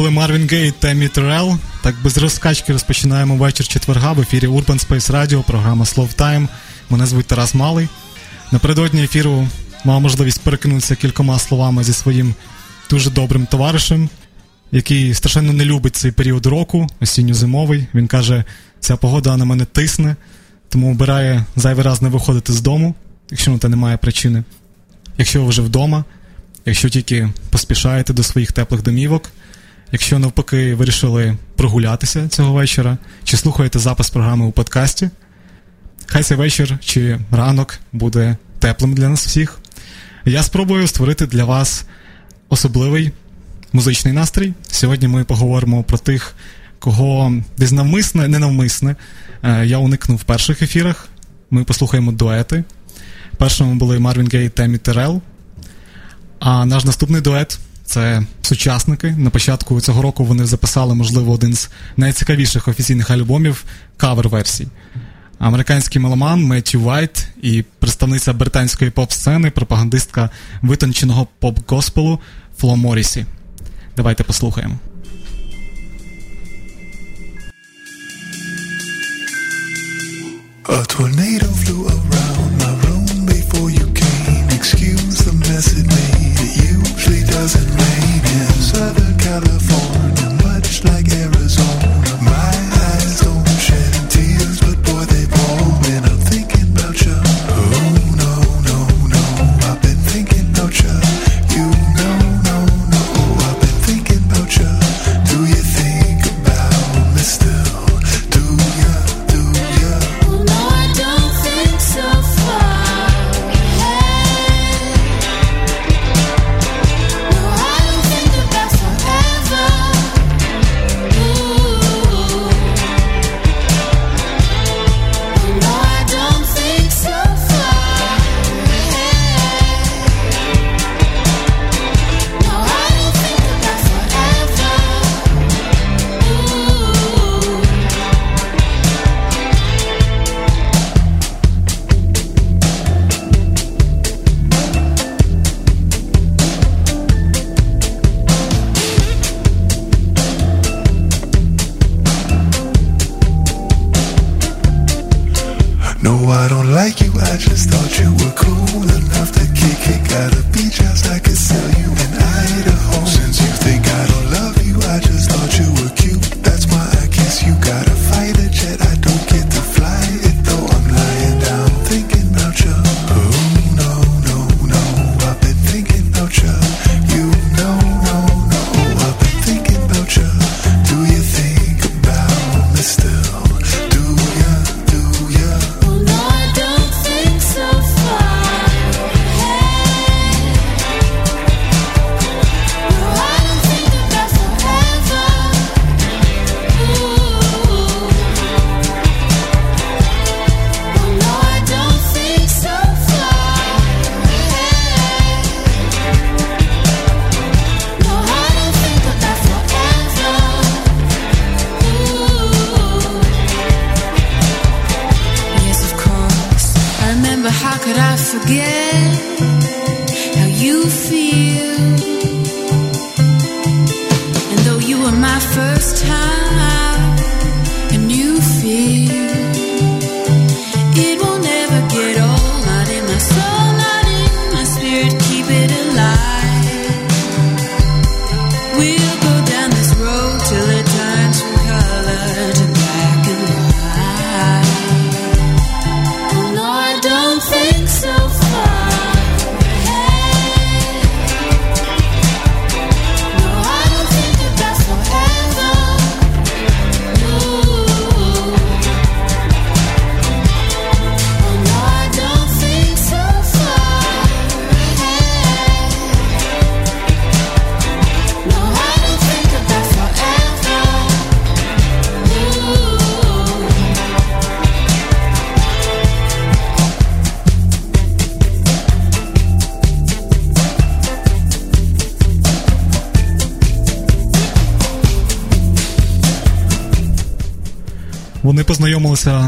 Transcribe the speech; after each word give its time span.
Були 0.00 0.10
Марвін 0.10 0.48
Гей 0.48 0.72
та 0.78 0.92
Мі 0.92 1.08
Терел. 1.08 1.58
Так 1.82 1.94
без 2.04 2.18
розкачки 2.18 2.72
розпочинаємо 2.72 3.36
вечір 3.36 3.68
четверга 3.68 4.12
в 4.12 4.20
ефірі 4.20 4.46
Urban 4.46 4.86
Space 4.86 5.10
Radio, 5.10 5.44
програма 5.44 5.84
Slow 5.84 6.16
Time. 6.16 6.48
Мене 6.90 7.06
звуть 7.06 7.26
Тарас 7.26 7.54
Малий. 7.54 7.88
Напередодні 8.52 9.04
ефіру 9.04 9.48
мав 9.84 10.00
можливість 10.00 10.40
перекинутися 10.40 10.96
кількома 10.96 11.38
словами 11.38 11.84
зі 11.84 11.92
своїм 11.92 12.34
дуже 12.90 13.10
добрим 13.10 13.46
товаришем, 13.46 14.08
який 14.72 15.14
страшенно 15.14 15.52
не 15.52 15.64
любить 15.64 15.96
цей 15.96 16.12
період 16.12 16.46
року, 16.46 16.86
осінньо-зимовий. 17.00 17.86
Він 17.94 18.06
каже, 18.06 18.44
ця 18.80 18.96
погода 18.96 19.36
на 19.36 19.44
мене 19.44 19.64
тисне, 19.64 20.16
тому 20.68 20.90
обирає 20.90 21.44
зайвий 21.56 21.84
раз 21.84 22.02
не 22.02 22.08
виходити 22.08 22.52
з 22.52 22.60
дому, 22.60 22.94
якщо 23.30 23.50
на 23.50 23.58
те 23.58 23.68
немає 23.68 23.96
причини. 23.96 24.44
Якщо 25.18 25.42
ви 25.42 25.48
вже 25.48 25.62
вдома, 25.62 26.04
якщо 26.66 26.88
тільки 26.88 27.28
поспішаєте 27.50 28.12
до 28.12 28.22
своїх 28.22 28.52
теплих 28.52 28.82
домівок. 28.82 29.30
Якщо 29.92 30.18
навпаки 30.18 30.74
вирішили 30.74 31.36
прогулятися 31.56 32.28
цього 32.28 32.52
вечора, 32.52 32.98
чи 33.24 33.36
слухаєте 33.36 33.78
запис 33.78 34.10
програми 34.10 34.46
у 34.46 34.52
подкасті, 34.52 35.10
хай 36.06 36.22
цей 36.22 36.36
вечір 36.36 36.78
чи 36.84 37.18
ранок 37.30 37.78
буде 37.92 38.36
теплим 38.58 38.94
для 38.94 39.08
нас 39.08 39.26
всіх. 39.26 39.58
Я 40.24 40.42
спробую 40.42 40.86
створити 40.86 41.26
для 41.26 41.44
вас 41.44 41.84
особливий 42.48 43.12
музичний 43.72 44.14
настрій. 44.14 44.54
Сьогодні 44.70 45.08
ми 45.08 45.24
поговоримо 45.24 45.82
про 45.82 45.98
тих, 45.98 46.34
кого 46.78 47.32
десь 47.58 47.72
навмисне, 47.72 48.28
ненавмисне. 48.28 48.96
Е, 49.42 49.66
я 49.66 49.78
уникнув 49.78 50.18
в 50.18 50.24
перших 50.24 50.62
ефірах. 50.62 51.08
Ми 51.50 51.64
послухаємо 51.64 52.12
дуети. 52.12 52.64
Першими 53.36 53.74
були 53.74 53.98
Марвін 53.98 54.28
Гей 54.32 54.48
та 54.48 54.66
Таммі 54.66 54.78
Террелл. 54.78 55.22
А 56.38 56.64
наш 56.64 56.84
наступний 56.84 57.20
дует 57.20 57.58
це 57.90 58.22
сучасники. 58.42 59.10
На 59.18 59.30
початку 59.30 59.80
цього 59.80 60.02
року 60.02 60.24
вони 60.24 60.46
записали, 60.46 60.94
можливо, 60.94 61.32
один 61.32 61.54
з 61.54 61.70
найцікавіших 61.96 62.68
офіційних 62.68 63.10
альбомів 63.10 63.64
кавер-версій. 63.96 64.66
Американський 65.38 66.02
меломан 66.02 66.44
Меттю 66.44 66.80
Вайт 66.80 67.28
і 67.42 67.64
представниця 67.78 68.32
британської 68.32 68.90
поп-сцени, 68.90 69.50
пропагандистка 69.50 70.30
витонченого 70.62 71.26
поп-госпелу 71.40 72.18
Фло 72.58 72.76
Морісі. 72.76 73.26
Давайте 73.96 74.24
послухаємо. 74.24 74.78
A 80.76 80.84
tornado 80.92 81.48
flew 81.62 81.80
around 81.94 82.39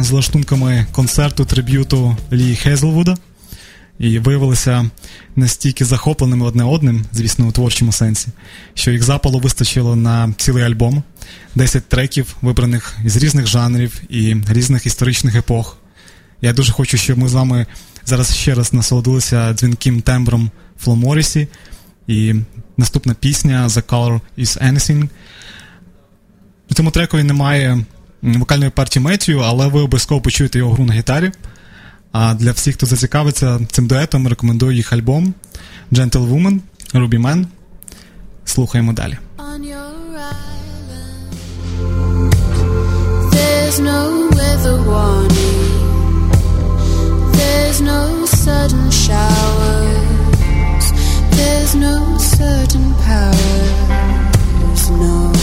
з 0.02 0.10
лаштунками 0.10 0.86
концерту 0.92 1.44
триб'юту 1.44 2.16
Лі 2.32 2.56
Хезлвуда. 2.56 3.16
і 3.98 4.18
виявилися 4.18 4.90
настільки 5.36 5.84
захопленими 5.84 6.46
одне 6.46 6.64
одним, 6.64 7.04
звісно, 7.12 7.46
у 7.46 7.52
творчому 7.52 7.92
сенсі, 7.92 8.28
що 8.74 8.90
їх 8.90 9.02
запалу 9.02 9.38
вистачило 9.38 9.96
на 9.96 10.34
цілий 10.36 10.64
альбом, 10.64 11.02
10 11.54 11.88
треків, 11.88 12.36
вибраних 12.42 12.96
із 13.04 13.16
різних 13.16 13.46
жанрів 13.46 14.02
і 14.08 14.36
різних 14.48 14.86
історичних 14.86 15.34
епох. 15.34 15.78
Я 16.40 16.52
дуже 16.52 16.72
хочу, 16.72 16.96
щоб 16.96 17.18
ми 17.18 17.28
з 17.28 17.32
вами 17.32 17.66
зараз 18.04 18.36
ще 18.36 18.54
раз 18.54 18.72
насолодилися 18.72 19.52
дзвінким 19.52 20.00
тембром 20.00 20.50
Фло 20.80 20.96
Моррісі. 20.96 21.48
І 22.06 22.34
наступна 22.76 23.14
пісня 23.14 23.68
The 23.68 23.82
Color 23.82 24.20
is 24.38 24.72
Anything. 24.72 25.08
У 26.70 26.74
цьому 26.74 26.90
трекові 26.90 27.22
немає 27.22 27.84
вокальної 28.22 28.70
партії 28.70 29.04
Меттію, 29.04 29.38
але 29.38 29.66
ви 29.66 29.80
обов'язково 29.80 30.20
почуєте 30.20 30.58
його 30.58 30.72
гру 30.72 30.84
на 30.84 30.92
гітарі. 30.92 31.32
А 32.12 32.34
для 32.34 32.52
всіх, 32.52 32.74
хто 32.74 32.86
зацікавиться 32.86 33.60
цим 33.70 33.86
дуетом, 33.86 34.28
рекомендую 34.28 34.76
їх 34.76 34.92
альбом 34.92 35.34
Gentle 35.92 36.30
Woman, 36.30 36.58
Ruby 36.94 37.20
Man. 37.20 37.46
Слухаємо 38.44 38.92
далі. 38.92 39.18
There's 47.38 47.80
no 47.80 48.26
sudden 48.44 48.90
showers. 48.90 50.86
There's 51.36 51.74
no 51.74 51.94
certain 52.18 52.86
powers. 53.04 54.90
No. 54.90 55.41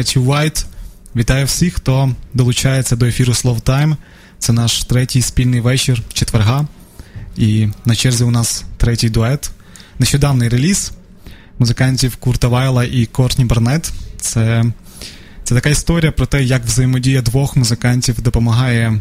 Меттью 0.00 0.24
Вайт. 0.24 0.66
Вітаю 1.16 1.46
всіх, 1.46 1.74
хто 1.74 2.14
долучається 2.34 2.96
до 2.96 3.06
ефіру 3.06 3.32
Slow 3.32 3.62
Time. 3.62 3.96
Це 4.38 4.52
наш 4.52 4.84
третій 4.84 5.22
спільний 5.22 5.60
вечір 5.60 6.02
четверга. 6.12 6.66
І 7.36 7.68
на 7.84 7.94
черзі 7.94 8.24
у 8.24 8.30
нас 8.30 8.64
третій 8.76 9.10
дует. 9.10 9.50
Нещодавний 9.98 10.48
реліз 10.48 10.92
музикантів 11.58 12.16
Курта 12.16 12.48
Вайла 12.48 12.84
і 12.84 13.06
Кортні 13.06 13.44
Барнет. 13.44 13.92
Це, 14.20 14.64
це 15.44 15.54
така 15.54 15.68
історія 15.68 16.12
про 16.12 16.26
те, 16.26 16.42
як 16.42 16.64
взаємодія 16.64 17.22
двох 17.22 17.56
музикантів 17.56 18.22
допомагає 18.22 19.00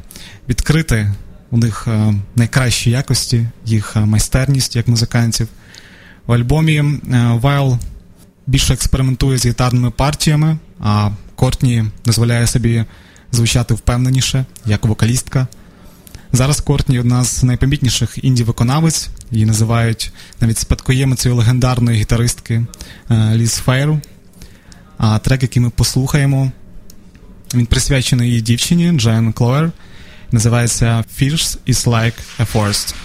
відкрити 0.50 1.14
у 1.52 1.58
них 1.58 1.88
е, 1.88 2.14
найкращі 2.36 2.90
якості, 2.90 3.46
їх 3.66 3.94
е, 3.96 4.00
майстерність 4.00 4.76
як 4.76 4.88
музикантів. 4.88 5.48
У 6.28 6.34
альбомі 6.34 6.78
е, 6.78 6.98
Вайл 7.42 7.78
більше 8.48 8.74
експериментує 8.74 9.38
з 9.38 9.46
гітарними 9.46 9.92
партіями, 9.92 10.58
а 10.80 11.10
Кортні 11.36 11.86
дозволяє 12.06 12.48
собі 12.48 12.86
звучати 13.32 13.74
впевненіше, 13.74 14.46
як 14.66 14.86
вокалістка. 14.86 15.48
Зараз 16.34 16.62
Кортні 16.62 17.00
одна 17.00 17.24
з 17.24 17.44
найпомітніших 17.44 18.24
інді-виконавець, 18.24 19.10
її 19.32 19.46
називають 19.46 20.12
навіть 20.42 20.58
спадкоємицею 20.58 21.36
легендарної 21.36 22.00
гітаристки 22.00 22.66
е, 23.12 23.36
Ліз 23.36 23.54
Фейру. 23.54 24.02
А 24.98 25.20
трек, 25.20 25.42
який 25.42 25.62
ми 25.62 25.70
послухаємо, 25.70 26.52
він 27.54 27.66
присвячений 27.66 28.30
її 28.30 28.42
дівчині 28.42 28.92
Джен 28.92 29.34
Клоер. 29.34 29.72
Називається 30.32 31.04
Fierce 31.20 31.58
is 31.68 31.88
like 31.88 32.14
a 32.40 32.54
forest. 32.54 32.96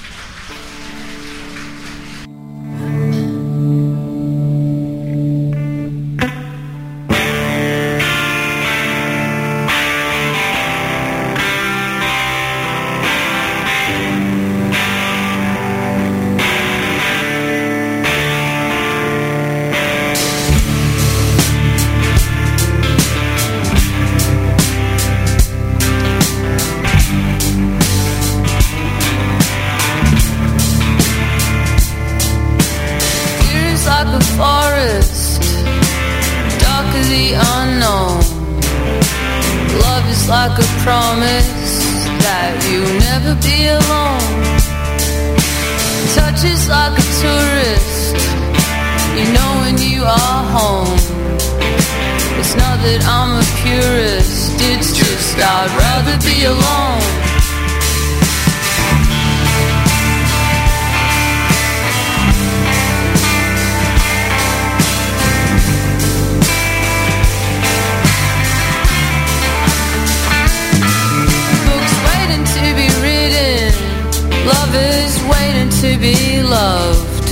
Be 76.05 76.43
loved. 76.43 77.29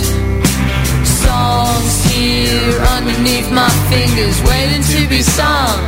Songs 1.05 1.95
here 2.09 2.73
underneath 2.97 3.51
my 3.53 3.69
fingers, 3.93 4.37
waiting 4.49 4.83
to 4.95 5.01
be 5.13 5.21
sung. 5.21 5.81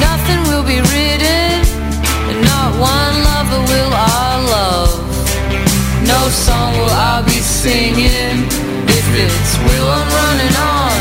Nothing 0.00 0.40
will 0.48 0.64
be 0.64 0.80
written, 0.88 1.60
and 2.30 2.40
not 2.48 2.70
one 2.80 3.16
lover 3.28 3.60
will 3.70 3.92
I 3.92 4.30
love. 4.56 4.92
No 6.08 6.20
song 6.46 6.72
will 6.78 6.96
I 7.12 7.20
be 7.26 7.38
singing 7.60 8.36
if 8.98 9.06
it's 9.24 9.52
will 9.64 9.88
I'm 9.98 10.08
running 10.20 10.54
on. 10.80 11.00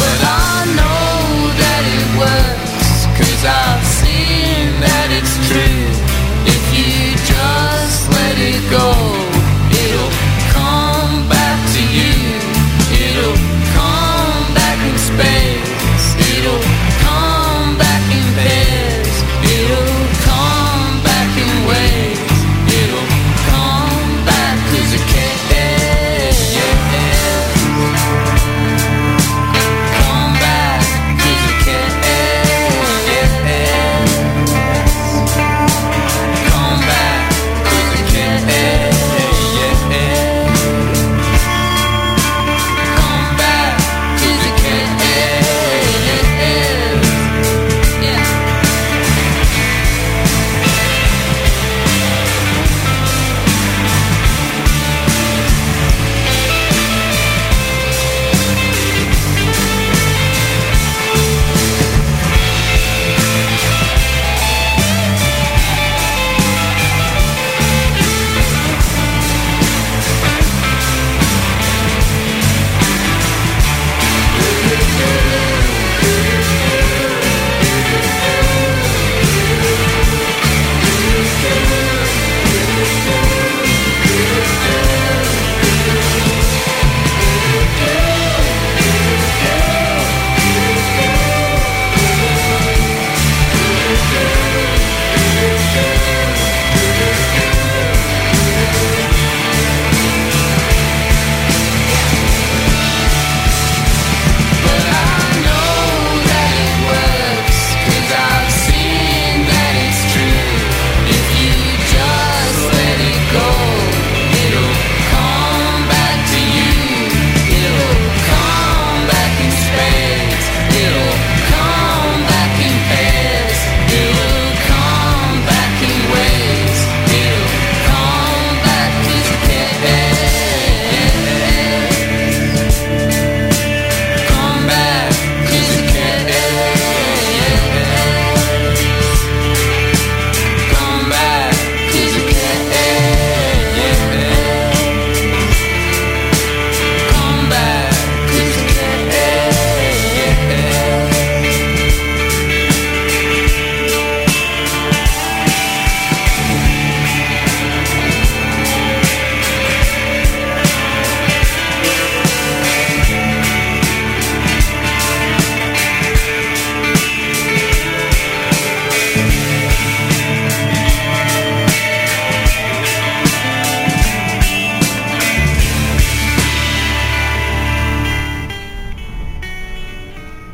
But 0.00 0.18
I 0.52 0.68
know 0.78 1.16
that 1.62 1.82
it 1.96 2.08
works, 2.24 2.96
cause 3.16 3.42
I've 3.64 3.84
seen 4.00 4.68
that 4.84 5.08
it's 5.18 5.34
true. 5.48 6.11
Go, 8.72 9.21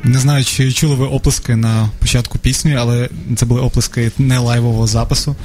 Не 0.05 0.19
знаю, 0.19 0.45
чи 0.45 0.73
чули 0.73 0.95
ви 0.95 1.07
оплески 1.07 1.57
на 1.57 1.91
початку 1.99 2.39
пісні, 2.39 2.75
але 2.75 3.09
це 3.37 3.47
були 3.47 3.61
оплески 3.61 4.13
не 4.19 4.39
лайвового 4.39 4.87
запису. 4.87 5.37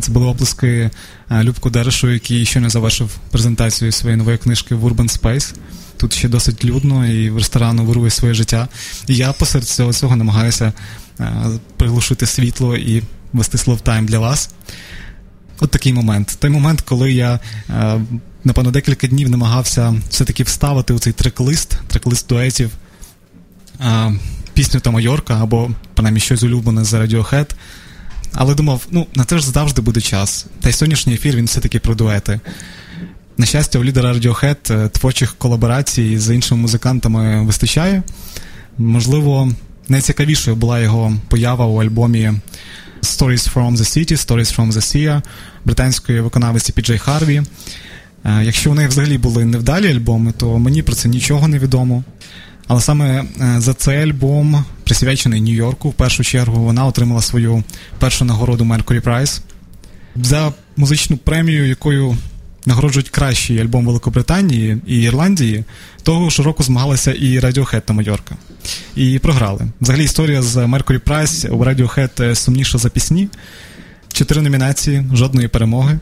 Це 0.00 0.12
були 0.12 0.26
оплески 0.26 0.90
е, 1.30 1.42
Любку 1.42 1.70
Дерешу, 1.70 2.10
який 2.10 2.46
ще 2.46 2.60
не 2.60 2.70
завершив 2.70 3.16
презентацію 3.30 3.92
своєї 3.92 4.18
нової 4.18 4.38
книжки 4.38 4.74
в 4.74 4.86
Urban 4.86 5.20
Space. 5.20 5.54
Тут 5.96 6.12
ще 6.12 6.28
досить 6.28 6.64
людно 6.64 7.06
і 7.06 7.30
в 7.30 7.38
ресторану 7.38 7.84
вирує 7.84 8.10
своє 8.10 8.34
життя. 8.34 8.68
І 9.06 9.16
я 9.16 9.32
посеред 9.32 9.68
цього 9.68 9.92
цього 9.92 10.16
намагаюся 10.16 10.72
е, 11.20 11.32
приглушити 11.76 12.26
світло 12.26 12.76
і 12.76 13.02
вести 13.32 13.58
слов-тайм 13.58 14.04
для 14.04 14.18
вас. 14.18 14.50
От 15.60 15.70
такий 15.70 15.92
момент. 15.92 16.36
Той 16.40 16.50
момент, 16.50 16.80
коли 16.80 17.12
я, 17.12 17.40
е, 17.70 18.00
напевно, 18.44 18.70
декілька 18.70 19.06
днів 19.06 19.30
намагався 19.30 19.94
все-таки 20.10 20.42
вставити 20.42 20.92
у 20.92 20.98
цей 20.98 21.12
трек-лист, 21.12 21.78
трек-лист 21.88 22.28
дуетів 22.28 22.70
а, 23.78 24.12
пісню 24.54 24.80
та 24.80 24.90
Майорка 24.90 25.42
або 25.42 25.70
принаймні 25.94 26.20
щось 26.20 26.42
улюблене 26.42 26.84
з 26.84 26.94
Radiohead. 26.94 27.50
Але 28.32 28.54
думав, 28.54 28.86
ну, 28.90 29.06
на 29.14 29.24
це 29.24 29.38
ж 29.38 29.50
завжди 29.50 29.82
буде 29.82 30.00
час. 30.00 30.46
Та 30.60 30.68
й 30.68 30.72
сьогоднішній 30.72 31.14
ефір 31.14 31.36
він 31.36 31.44
все-таки 31.44 31.78
про 31.78 31.94
дуети. 31.94 32.40
На 33.38 33.46
щастя, 33.46 33.78
у 33.78 33.84
лідера 33.84 34.12
Radiohead 34.12 34.74
е, 34.74 34.88
творчих 34.88 35.34
колаборацій 35.38 36.18
з 36.18 36.34
іншими 36.34 36.60
музикантами 36.60 37.44
вистачає. 37.44 38.02
Можливо, 38.78 39.52
найцікавішою 39.88 40.56
була 40.56 40.80
його 40.80 41.12
поява 41.28 41.66
у 41.66 41.82
альбомі 41.82 42.32
Stories 43.02 43.54
from 43.54 43.76
the 43.76 43.78
City, 43.78 44.12
Stories 44.12 44.56
from 44.56 44.72
the 44.72 44.80
Sea 44.80 45.22
британської 45.64 46.20
виконавиці 46.20 46.72
Піджей 46.72 46.98
Харві. 46.98 47.42
Якщо 48.24 48.70
у 48.70 48.74
неї 48.74 48.88
взагалі 48.88 49.18
були 49.18 49.44
невдалі 49.44 49.90
альбоми, 49.90 50.32
то 50.32 50.58
мені 50.58 50.82
про 50.82 50.94
це 50.94 51.08
нічого 51.08 51.48
не 51.48 51.58
відомо. 51.58 52.04
Але 52.68 52.80
саме 52.80 53.24
е, 53.40 53.60
за 53.60 53.74
цей 53.74 54.02
альбом, 54.02 54.64
присвячений 54.84 55.40
Нью-Йорку, 55.40 55.88
в 55.88 55.94
першу 55.94 56.24
чергу, 56.24 56.64
вона 56.64 56.86
отримала 56.86 57.22
свою 57.22 57.64
першу 57.98 58.24
нагороду 58.24 58.64
Mercury 58.64 59.02
Prize 59.02 59.40
за 60.16 60.52
музичну 60.76 61.16
премію, 61.16 61.66
якою 61.68 62.16
нагороджують 62.66 63.08
кращий 63.08 63.60
альбом 63.60 63.86
Великобританії 63.86 64.78
і 64.86 65.02
Ірландії. 65.02 65.64
Того 66.02 66.30
ж 66.30 66.42
року 66.42 66.62
змагалися 66.62 67.12
і 67.12 67.40
Radiohead 67.40 67.80
та 67.80 67.92
Майорка. 67.92 68.36
І 68.96 69.18
програли. 69.18 69.66
Взагалі 69.80 70.04
історія 70.04 70.42
з 70.42 70.56
Mercury 70.56 71.00
Prize 71.00 71.48
у 71.48 71.64
Radiohead 71.64 72.34
сумніша 72.34 72.78
за 72.78 72.88
пісні. 72.88 73.28
Чотири 74.12 74.40
номінації, 74.40 75.04
жодної 75.12 75.48
перемоги. 75.48 75.98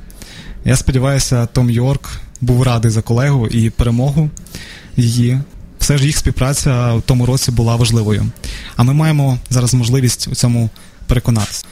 Я 0.64 0.76
сподіваюся, 0.76 1.46
Том 1.46 1.70
Йорк 1.70 2.10
був 2.40 2.62
радий 2.62 2.90
за 2.90 3.02
колегу 3.02 3.46
і 3.46 3.70
перемогу 3.70 4.30
її. 4.96 5.38
Все 5.82 5.98
ж 5.98 6.06
їх 6.06 6.16
співпраця 6.16 6.94
в 6.94 7.02
тому 7.02 7.26
році 7.26 7.50
була 7.50 7.76
важливою. 7.76 8.26
А 8.76 8.82
ми 8.82 8.94
маємо 8.94 9.38
зараз 9.50 9.74
можливість 9.74 10.28
у 10.28 10.34
цьому 10.34 10.70
переконатися. 11.06 11.64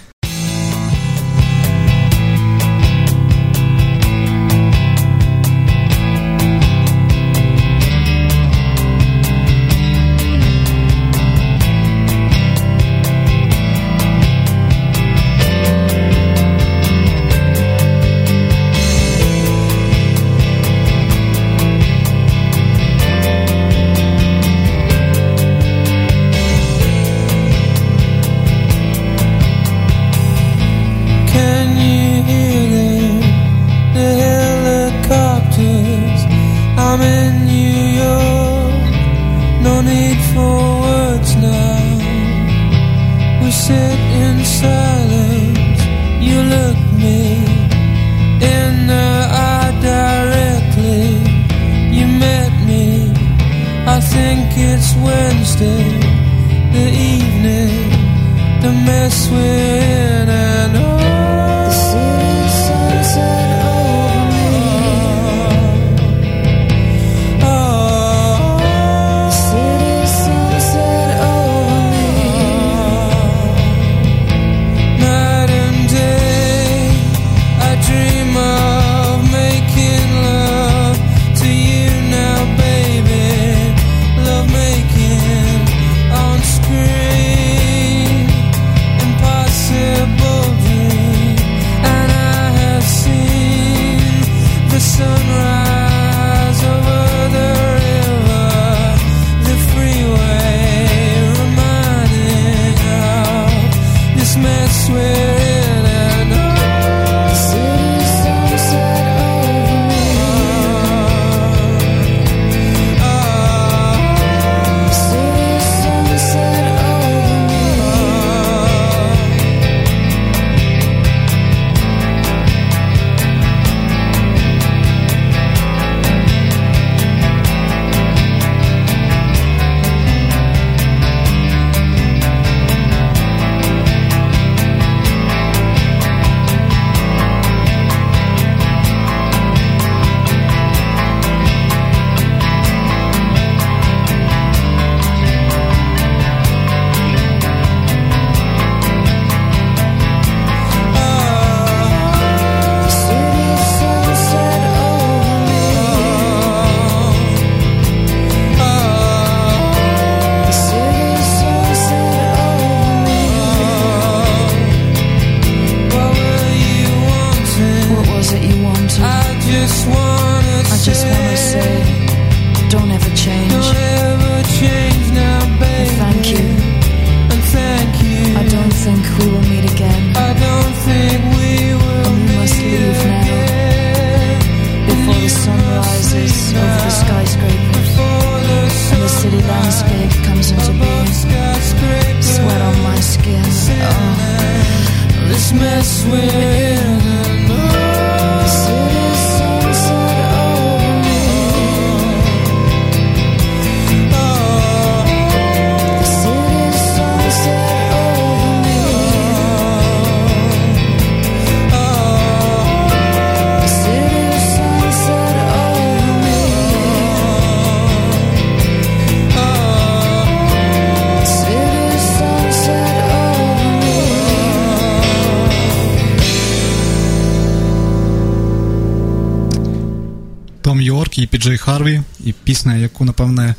І 231.20 231.26
Піджей 231.26 231.58
Харві, 231.58 232.02
і 232.24 232.32
пісня, 232.32 232.76
яку, 232.76 233.04
напевне, 233.04 233.54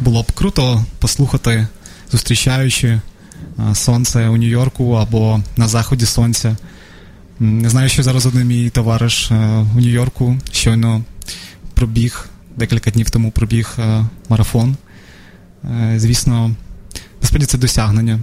було 0.00 0.22
б 0.22 0.32
круто 0.32 0.84
послухати, 0.98 1.66
зустрічаючи 2.12 3.00
сонце 3.74 4.28
у 4.28 4.36
Нью-Йорку 4.36 4.92
або 4.92 5.40
на 5.56 5.68
заході 5.68 6.06
сонця. 6.06 6.56
Не 7.40 7.70
знаю, 7.70 7.88
що 7.88 8.02
зараз 8.02 8.26
один 8.26 8.46
мій 8.46 8.70
товариш 8.70 9.30
е, 9.30 9.34
у 9.76 9.80
Нью-Йорку 9.80 10.38
щойно 10.52 11.02
пробіг, 11.74 12.28
декілька 12.56 12.90
днів 12.90 13.10
тому 13.10 13.30
пробіг 13.30 13.74
е, 13.78 14.04
марафон. 14.28 14.76
Е, 15.64 15.94
Звісно, 15.96 16.54
насправді 17.22 17.46
це 17.46 17.58
досягнення. 17.58 18.20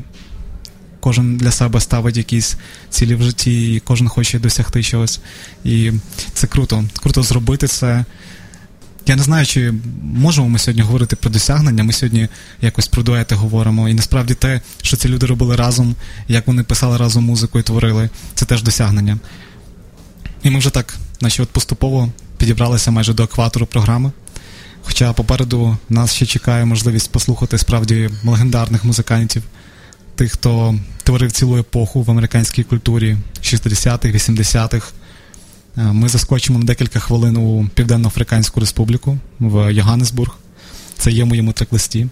Кожен 1.04 1.38
для 1.38 1.52
себе 1.52 1.82
ставить 1.82 2.18
якісь 2.18 2.56
цілі 2.90 3.16
в 3.16 3.24
житті, 3.24 3.74
і 3.74 3.80
кожен 3.80 4.08
хоче 4.08 4.40
досягти 4.40 4.84
чогось. 4.84 5.20
І 5.64 5.92
це 6.34 6.48
круто. 6.48 6.84
Круто 7.02 7.24
зробити 7.24 7.68
це. 7.68 8.06
Я 9.06 9.16
не 9.16 9.24
знаю, 9.24 9.46
чи 9.46 9.74
можемо 10.04 10.50
ми 10.50 10.60
сьогодні 10.60 10.82
говорити 10.82 11.16
про 11.16 11.32
досягнення. 11.32 11.84
Ми 11.84 11.94
сьогодні 11.94 12.28
якось 12.62 12.88
про 12.88 13.04
дуети 13.04 13.36
говоримо. 13.36 13.90
І 13.90 13.94
насправді 13.94 14.34
те, 14.34 14.62
що 14.82 14.98
ці 14.98 15.10
люди 15.10 15.26
робили 15.26 15.56
разом, 15.56 15.96
як 16.28 16.48
вони 16.48 16.64
писали 16.64 16.98
разом 16.98 17.24
музику 17.24 17.60
і 17.60 17.64
творили, 17.64 18.10
це 18.34 18.46
теж 18.46 18.64
досягнення. 18.64 19.18
І 20.44 20.50
ми 20.50 20.60
вже 20.60 20.70
так, 20.70 20.96
наче 21.22 21.44
от 21.44 21.50
поступово 21.50 22.12
підібралися 22.38 22.92
майже 22.92 23.14
до 23.14 23.24
екватору 23.24 23.66
програми. 23.66 24.12
Хоча 24.82 25.14
попереду 25.14 25.78
нас 25.90 26.14
ще 26.14 26.26
чекає 26.26 26.66
можливість 26.66 27.12
послухати 27.12 27.58
справді 27.58 28.10
легендарних 28.24 28.84
музикантів, 28.84 29.44
тих, 30.16 30.32
хто 30.32 30.76
творив 31.04 31.32
цілу 31.32 31.58
епоху 31.58 32.02
в 32.02 32.12
американській 32.12 32.64
культурі 32.64 33.18
60-х, 33.42 34.08
80-х. 34.08 34.92
Е, 35.78 35.82
Ми 35.82 36.10
заскочимо 36.10 36.60
на 36.60 36.66
декілька 36.66 37.00
хвилин 37.00 37.38
у 37.38 37.70
Південно-Африканську 37.76 38.60
Республіку 38.60 39.18
в 39.40 39.74
Йоганнесбург. 39.74 40.36
Це 40.98 41.12
є 41.12 41.26
моєму 41.26 41.52
трек-листі. 41.52 42.00
Е, 42.02 42.10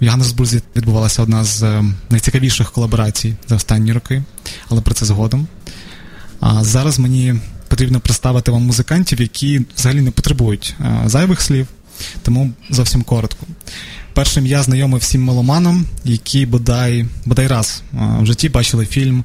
В 0.00 0.04
Йоганнесбурзі 0.04 0.60
відбувалася 0.76 1.22
одна 1.22 1.44
з 1.44 1.62
е, 1.62 1.84
найцікавіших 2.10 2.70
колаборацій 2.72 3.34
за 3.48 3.56
останні 3.56 3.92
роки, 3.92 4.22
але 4.68 4.80
про 4.80 4.94
це 4.94 5.06
згодом. 5.06 5.46
А 6.40 6.64
зараз 6.64 6.98
мені 6.98 7.34
потрібно 7.68 8.00
представити 8.00 8.50
вам 8.50 8.62
музикантів, 8.62 9.20
які 9.20 9.64
взагалі 9.76 10.00
не 10.00 10.10
потребують 10.10 10.74
зайвих 11.06 11.40
слів, 11.40 11.66
тому 12.22 12.52
зовсім 12.70 13.02
коротко. 13.02 13.46
Першим 14.18 14.46
я 14.46 14.62
знайомий 14.62 15.00
всім 15.00 15.24
меломанам, 15.24 15.86
які 16.04 16.46
бодай, 16.46 17.06
бодай 17.26 17.46
раз 17.46 17.82
в 17.92 18.26
житті 18.26 18.48
бачили 18.48 18.86
фільм 18.86 19.24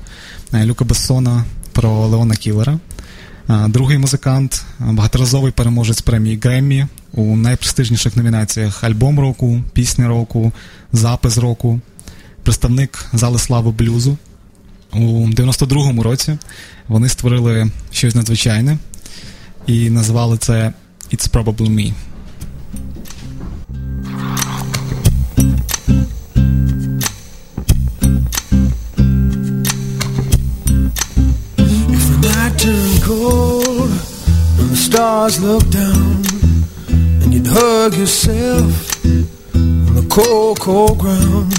е, 0.54 0.66
Люка 0.66 0.86
Бессона 0.86 1.46
про 1.72 2.08
Леона 2.08 2.36
Кілера. 2.36 2.80
Другий 3.68 3.98
музикант, 3.98 4.66
багаторазовий 4.80 5.52
переможець 5.52 6.02
премії 6.02 6.40
Греммі 6.44 6.88
у 7.14 7.38
найпрестижніших 7.38 8.18
номінаціях 8.18 8.84
Альбом 8.84 9.20
року, 9.20 9.64
Пісня 9.74 10.08
року, 10.08 10.52
Запис 10.92 11.38
року, 11.38 11.80
представник 12.44 13.06
зали 13.14 13.40
слави 13.40 13.72
блюзу. 13.72 14.18
У 14.92 15.28
92-му 15.28 16.04
році 16.04 16.38
вони 16.88 17.10
створили 17.10 17.72
щось 17.92 18.16
надзвичайне 18.16 18.78
і 19.68 19.90
назвали 19.90 20.38
це 20.38 20.74
It's 21.12 21.32
Probably 21.32 21.70
Me. 21.70 21.94
Looked 35.44 35.72
down, 35.72 36.24
and 37.22 37.34
you'd 37.34 37.48
hug 37.48 37.94
yourself 37.96 39.06
on 39.54 39.94
the 39.94 40.08
cold, 40.10 40.58
cold 40.62 40.98
ground, 40.98 41.52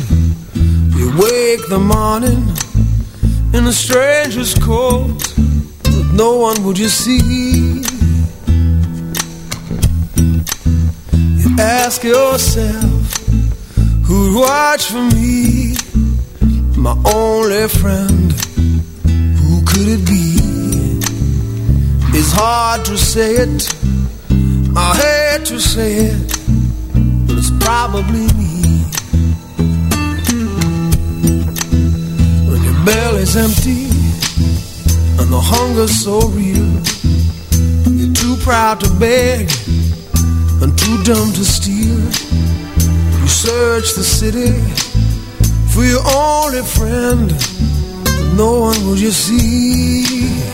you 0.96 1.12
wake 1.18 1.68
the 1.68 1.78
morning 1.78 2.48
in 3.52 3.66
a 3.66 3.72
stranger's 3.72 4.54
coat, 4.54 5.34
but 5.82 6.06
no 6.14 6.38
one 6.38 6.64
would 6.64 6.78
you 6.78 6.88
see. 6.88 7.82
You 11.40 11.48
ask 11.58 12.02
yourself, 12.02 13.18
who'd 14.06 14.34
watch 14.34 14.84
for 14.86 15.04
me, 15.14 15.74
my 16.74 16.96
only 17.14 17.68
friend? 17.68 18.32
Who 19.40 19.62
could 19.66 19.88
it 19.88 20.06
be? 20.06 20.33
It's 22.16 22.32
hard 22.32 22.84
to 22.86 22.96
say 22.96 23.34
it. 23.44 23.74
I 24.76 24.94
hate 25.02 25.46
to 25.46 25.58
say 25.58 26.10
it, 26.10 26.28
but 27.26 27.36
it's 27.38 27.50
probably 27.58 28.26
me. 28.38 28.84
When 32.48 32.62
your 32.62 32.78
belly's 32.86 33.36
empty 33.36 33.90
and 35.18 35.28
the 35.32 35.42
hunger's 35.42 35.94
so 36.04 36.28
real, 36.28 36.70
you're 37.92 38.14
too 38.14 38.36
proud 38.42 38.80
to 38.80 38.90
beg 39.00 39.50
and 40.62 40.70
too 40.78 40.96
dumb 41.02 41.32
to 41.32 41.44
steal. 41.44 41.98
You 43.20 43.28
search 43.28 43.94
the 43.94 44.04
city 44.04 44.52
for 45.72 45.82
your 45.82 46.02
only 46.14 46.62
friend 46.62 47.30
no 48.36 48.60
one 48.60 48.84
will 48.84 48.96
you 48.96 49.12
see. 49.12 50.53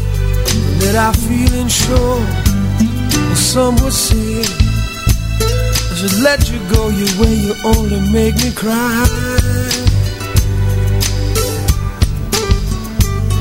that 0.81 0.95
I 0.95 1.11
feel 1.13 1.67
sure. 1.67 2.19
Well, 3.27 3.35
some 3.35 3.75
would 3.83 3.93
say 3.93 4.41
I 4.41 5.93
should 5.95 6.17
let 6.21 6.49
you 6.49 6.59
go 6.73 6.89
your 6.89 7.13
way. 7.21 7.35
You 7.45 7.53
only 7.73 8.01
make 8.11 8.35
me 8.43 8.51
cry. 8.51 9.05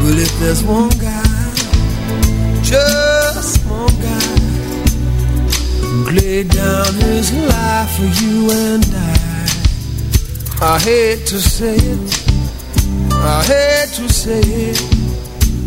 Well, 0.00 0.18
if 0.18 0.32
there's 0.40 0.62
one 0.64 0.90
guy, 1.00 1.52
just 2.62 3.64
one 3.66 3.94
guy, 4.08 4.30
who 5.88 6.10
laid 6.20 6.50
down 6.50 6.92
his 6.94 7.32
life 7.32 7.90
for 7.96 8.10
you 8.22 8.50
and 8.50 8.84
I. 8.94 9.16
I 10.62 10.78
hate 10.78 11.26
to 11.28 11.40
say 11.40 11.76
it, 11.76 12.00
I 13.12 13.42
hate 13.52 13.90
to 13.96 14.08
say 14.12 14.40
it, 14.40 14.80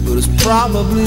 but 0.06 0.18
it's 0.20 0.44
probably 0.44 1.06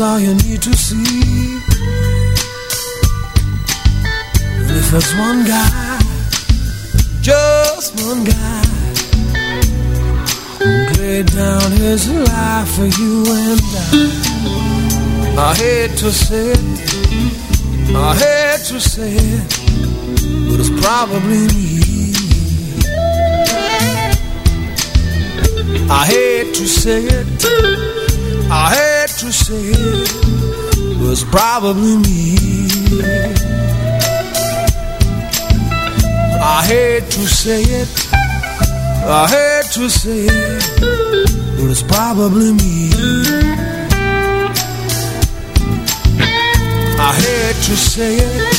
all 0.00 0.20
you 0.20 0.34
need 0.34 0.62
to 0.62 0.72
see. 0.74 1.58
And 4.58 4.70
if 4.70 4.90
there's 4.90 5.14
one 5.16 5.44
guy, 5.44 5.98
just 7.20 7.94
one 8.06 8.22
guy 8.24 8.62
laid 10.98 11.26
down 11.26 11.72
his 11.72 12.08
life 12.10 12.68
for 12.76 12.86
you 12.86 13.24
and 13.26 13.60
I. 13.74 15.48
I 15.50 15.54
hate 15.54 15.96
to 15.98 16.10
say 16.12 16.52
it, 16.52 17.94
I 17.96 18.14
hate 18.22 18.64
to 18.66 18.80
say 18.80 19.14
it, 19.16 19.48
but 20.48 20.60
it's 20.60 20.70
probably 20.84 21.46
me. 21.54 22.14
I 25.90 26.04
hate 26.06 26.54
to 26.54 26.66
say 26.66 27.02
it, 27.02 27.26
I 28.50 28.74
hate 28.74 28.87
was 29.28 31.22
probably 31.24 31.98
me. 31.98 32.34
I 36.40 36.64
hate 36.66 37.10
to 37.10 37.26
say 37.26 37.60
it, 37.60 37.88
I 39.04 39.26
hate 39.28 39.70
to 39.74 39.90
say 39.90 40.28
it, 40.30 40.80
but 41.58 41.70
it's 41.70 41.82
probably 41.82 42.52
me. 42.54 42.90
I 46.98 47.12
hate 47.22 47.56
to 47.68 47.76
say 47.76 48.16
it, 48.16 48.54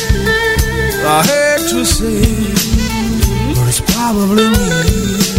I 1.03 1.23
hate 1.32 1.69
to 1.71 1.84
say 1.84 2.21
it, 2.21 3.55
but 3.55 3.67
it's 3.67 3.82
probably 3.82 4.47
me. 4.49 5.38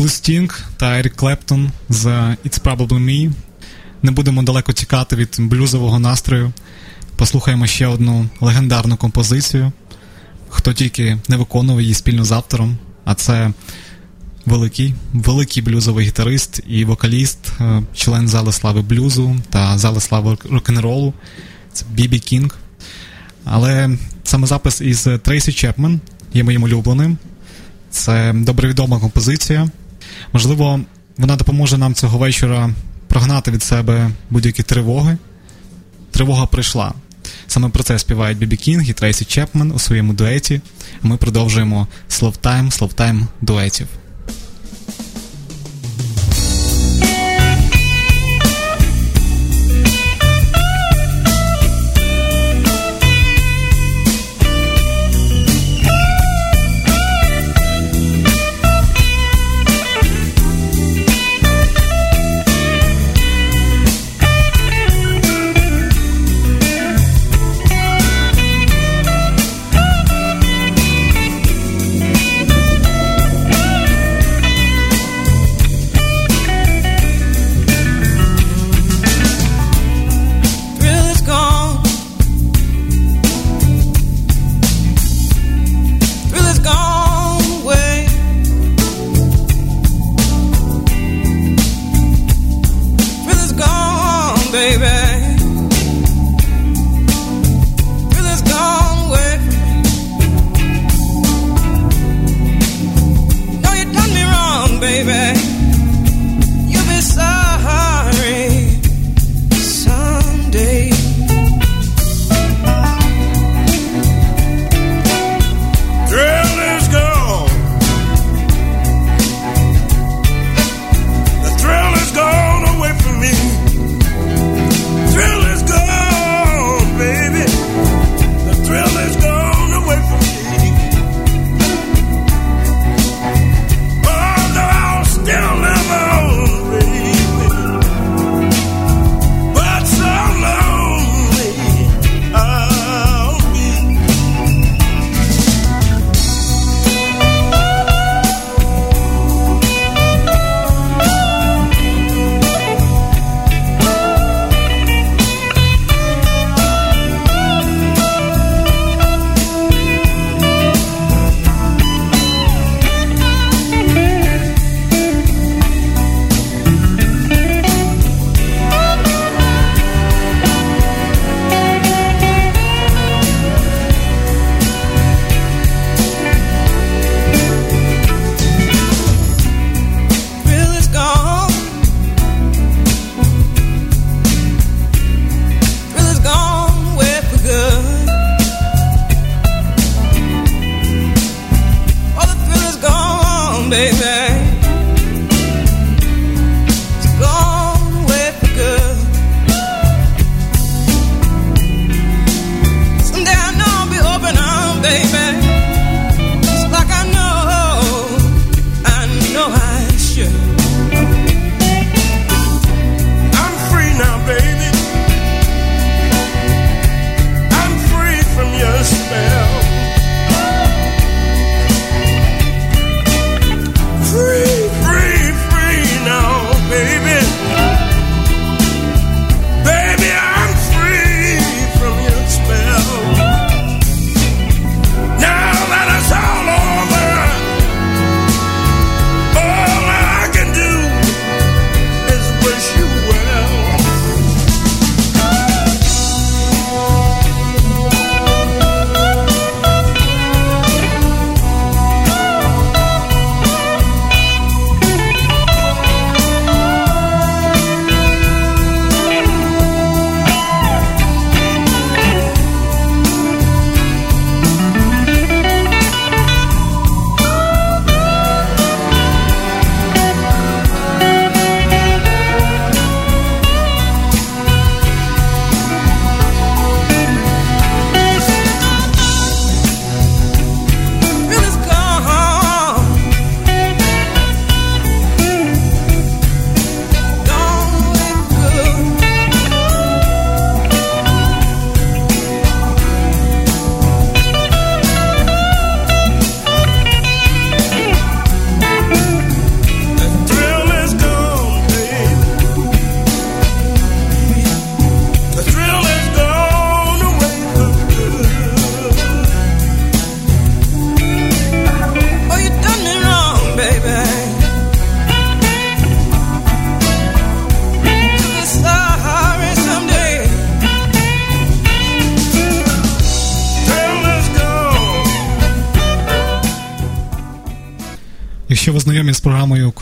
Були 0.00 0.10
Стінг 0.10 0.64
та 0.76 0.98
Ерік 0.98 1.16
Клептон 1.16 1.70
з 1.88 2.06
It's 2.06 2.62
Probably 2.62 2.88
Me. 2.88 3.32
Не 4.02 4.10
будемо 4.10 4.42
далеко 4.42 4.72
тікати 4.72 5.16
від 5.16 5.36
блюзового 5.38 5.98
настрою. 5.98 6.52
Послухаємо 7.16 7.66
ще 7.66 7.86
одну 7.86 8.28
легендарну 8.40 8.96
композицію. 8.96 9.72
Хто 10.48 10.72
тільки 10.72 11.18
не 11.28 11.36
виконував 11.36 11.80
її 11.80 11.94
спільно 11.94 12.24
з 12.24 12.32
автором, 12.32 12.78
а 13.04 13.14
це 13.14 13.52
великий, 14.46 14.94
великий 15.12 15.62
блюзовий 15.62 16.06
гітарист 16.06 16.60
і 16.68 16.84
вокаліст, 16.84 17.38
е, 17.60 17.82
член 17.94 18.28
зали 18.28 18.52
слави 18.52 18.82
блюзу 18.82 19.36
та 19.50 19.78
зали 19.78 20.00
слави 20.00 20.36
рок-н-ролу. 20.50 21.14
Це 21.72 21.84
Бібі 21.92 22.18
Кінг. 22.18 22.58
Але 23.44 23.90
саме 24.24 24.46
запис 24.46 24.80
із 24.80 25.08
Трейсі 25.22 25.52
Чепмен 25.52 26.00
є 26.34 26.44
моїм 26.44 26.62
улюбленим. 26.62 27.18
Це 27.90 28.32
добре 28.36 28.68
відома 28.68 29.00
композиція. 29.00 29.68
Можливо, 30.32 30.80
вона 31.18 31.36
допоможе 31.36 31.78
нам 31.78 31.94
цього 31.94 32.18
вечора 32.18 32.70
прогнати 33.06 33.50
від 33.50 33.62
себе 33.62 34.10
будь-які 34.30 34.62
тривоги. 34.62 35.16
Тривога 36.10 36.46
прийшла. 36.46 36.92
Саме 37.46 37.68
про 37.68 37.82
це 37.82 37.98
співають 37.98 38.38
Бібі 38.38 38.56
Кінг 38.56 38.90
і 38.90 38.92
Трейсі 38.92 39.24
Чепмен 39.24 39.72
у 39.72 39.78
своєму 39.78 40.12
дуеті. 40.12 40.60
Ми 41.02 41.16
продовжуємо 41.16 41.86
Словтайм, 42.08 42.70
Словтайм 42.70 43.28
дуетів. 43.40 43.86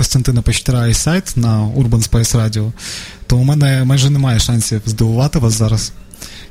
Костянтина 0.08 0.42
Пещтера 0.42 0.86
і 0.86 0.94
сайт 0.94 1.36
на 1.36 1.62
Urban 1.76 2.10
Space 2.10 2.36
Radio, 2.36 2.72
то 3.26 3.36
у 3.36 3.44
мене 3.44 3.84
майже 3.84 4.10
немає 4.10 4.38
шансів 4.38 4.82
здивувати 4.86 5.38
вас 5.38 5.52
зараз. 5.54 5.92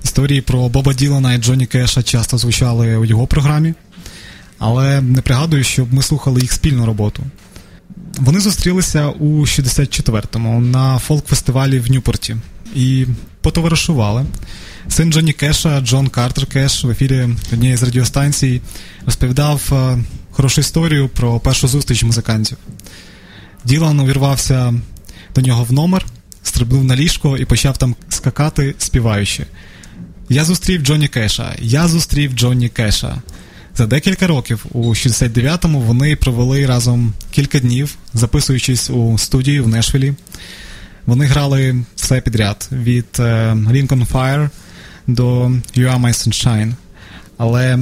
Історії 0.04 0.42
про 0.42 0.70
Боба 0.70 0.94
Ділана 0.94 1.34
і 1.34 1.38
Джонні 1.38 1.66
Кеша 1.66 2.04
часто 2.04 2.38
звучали 2.38 2.98
у 2.98 3.06
його 3.06 3.28
програмі, 3.28 3.74
але 4.60 5.02
не 5.02 5.22
пригадую, 5.22 5.64
щоб 5.64 5.94
ми 5.94 6.02
слухали 6.02 6.42
їх 6.42 6.52
спільну 6.52 6.86
роботу. 6.86 7.24
Вони 8.18 8.40
зустрілися 8.40 9.08
у 9.08 9.42
64-му 9.42 10.62
на 10.62 11.00
фолк-фестивалі 11.00 11.80
в 11.80 11.92
Ньюпорті 11.92 12.36
і 12.76 13.06
потоваришували. 13.42 14.26
Син 14.90 15.14
Джонні 15.14 15.34
Кеша, 15.34 15.82
Джон 15.82 16.08
Картер 16.08 16.46
Кеш, 16.46 16.84
в 16.84 16.90
ефірі 16.90 17.30
однієї 17.54 17.78
з 17.78 17.84
радіостанцій 17.84 18.62
розповідав 19.06 19.70
е, 19.72 19.98
хорошу 20.32 20.62
історію 20.62 21.10
про 21.10 21.40
першу 21.40 21.68
зустріч 21.68 22.04
музикантів. 22.04 22.58
Ділан 23.66 24.00
увірвався 24.00 24.74
до 25.36 25.42
нього 25.42 25.64
в 25.64 25.74
номер, 25.74 26.06
стрибнув 26.44 26.84
на 26.84 26.96
ліжко 26.96 27.38
і 27.38 27.46
почав 27.46 27.78
там 27.78 27.96
скакати, 28.10 28.76
співаючи. 28.78 29.46
Я 30.30 30.46
зустрів 30.46 30.82
Джонні 30.82 31.08
Кеша, 31.08 31.56
я 31.60 31.88
зустрів 31.88 32.32
Джонні 32.32 32.70
Кеша. 32.70 33.22
За 33.76 33.88
декілька 33.88 34.28
років, 34.28 34.66
у 34.72 34.90
69-му, 34.90 35.82
вони 35.82 36.16
провели 36.16 36.66
разом 36.66 37.14
кілька 37.32 37.60
днів, 37.60 37.96
записуючись 38.14 38.90
у 38.90 39.18
студії 39.18 39.60
в 39.60 39.68
Нешвілі. 39.68 40.14
Вони 41.06 41.26
грали 41.26 41.76
все 41.96 42.22
підряд 42.22 42.70
від 42.72 43.06
е, 43.20 43.24
Lincoln 43.54 44.08
Fire 44.12 44.50
до 45.08 45.42
You 45.50 45.62
Are 45.76 46.02
My 46.02 46.10
Sunshine. 46.10 46.74
Але 47.38 47.80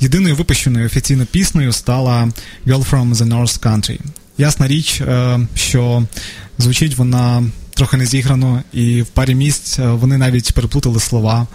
єдиною 0.00 0.36
випущеною 0.36 0.86
офіційною 0.86 1.26
піснею 1.26 1.72
стала 1.72 2.28
Girl 2.66 2.90
from 2.90 3.14
the 3.14 3.28
North 3.28 3.60
Country. 3.60 4.00
Ясна 4.38 4.68
річ, 4.68 5.00
е, 5.00 5.40
що 5.54 6.02
звучить 6.58 6.96
вона 6.96 7.44
трохи 7.74 7.96
не 7.96 8.06
зіграно, 8.06 8.62
і 8.72 9.02
в 9.02 9.06
парі 9.06 9.34
місць 9.34 9.78
е, 9.78 9.90
вони 9.90 10.18
навіть 10.18 10.52
переплутали 10.52 11.00
слова. 11.00 11.46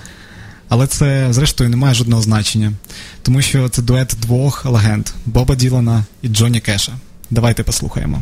Але 0.70 0.88
це, 0.88 1.34
зрештою, 1.34 1.70
не 1.70 1.78
має 1.78 1.94
жодного 1.94 2.22
значення, 2.22 2.74
тому 3.22 3.42
що 3.42 3.70
це 3.70 3.82
дует 3.82 4.18
двох 4.22 4.66
легенд 4.66 5.08
Боба 5.26 5.56
Ділана 5.56 6.06
і 6.22 6.28
Джонні 6.28 6.60
Кеша. 6.60 6.92
Давайте 7.30 7.64
послухаємо. 7.64 8.22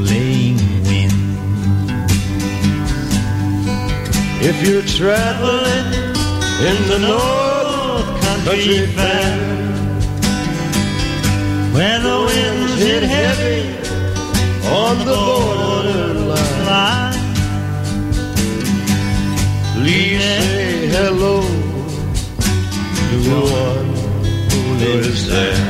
If 4.43 4.67
you're 4.67 4.81
traveling 4.81 5.85
in 6.69 6.77
the 6.89 6.97
North 6.97 8.21
Country 8.23 8.87
Fair, 8.87 9.61
Where 11.73 11.99
the 11.99 12.17
winds 12.25 12.73
hit 12.81 13.03
heavy 13.03 13.61
on 14.65 14.97
the 15.05 15.13
borderline, 15.13 16.65
line, 16.65 17.13
please 19.75 20.19
say 20.21 20.87
hello 20.87 21.41
to 23.09 23.17
the 23.29 23.41
one 23.63 23.89
who 24.49 24.61
lives 24.83 25.27
there. 25.29 25.69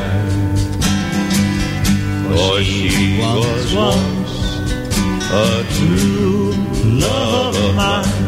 For 2.24 2.64
she 2.64 3.20
was 3.20 3.76
once 3.76 4.34
a 5.30 5.64
true 5.76 6.54
love 7.02 7.56
of 7.58 7.76
mine. 7.76 8.21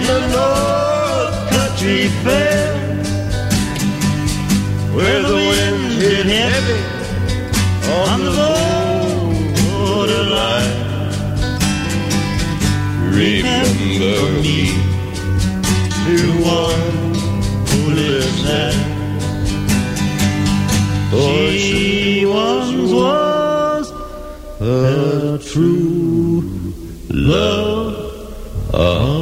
In 0.00 0.06
the 0.06 0.20
North 0.36 1.36
Country 1.50 2.08
Fair, 2.22 2.68
where 4.94 5.22
the 5.22 5.34
winds 5.34 5.94
hit 5.96 6.26
heavy 6.26 6.80
on 8.06 8.18
the 8.24 8.52
borderline, 9.60 10.78
remember 13.20 14.16
me 14.44 14.60
to 16.04 16.16
one 16.60 16.92
who 17.68 17.80
lives 18.00 18.40
there. 18.44 18.80
For 21.10 21.40
she 21.58 22.24
once 22.26 22.72
was 22.92 23.86
a 24.60 25.38
true 25.42 26.40
love 27.10 27.94
of 28.72 29.19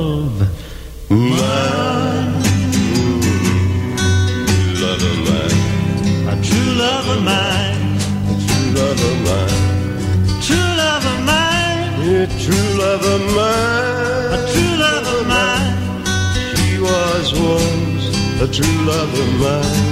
love 12.89 13.05
of 13.17 13.23
mine. 13.39 14.31
A 14.37 14.41
true 14.53 14.75
love 14.85 15.07
of 15.17 15.23
mine. 15.35 15.77
She 16.59 16.73
was 16.89 17.27
once 17.55 18.05
a 18.47 18.49
true 18.57 18.81
love 18.91 19.13
of 19.23 19.31
mine. 19.45 19.85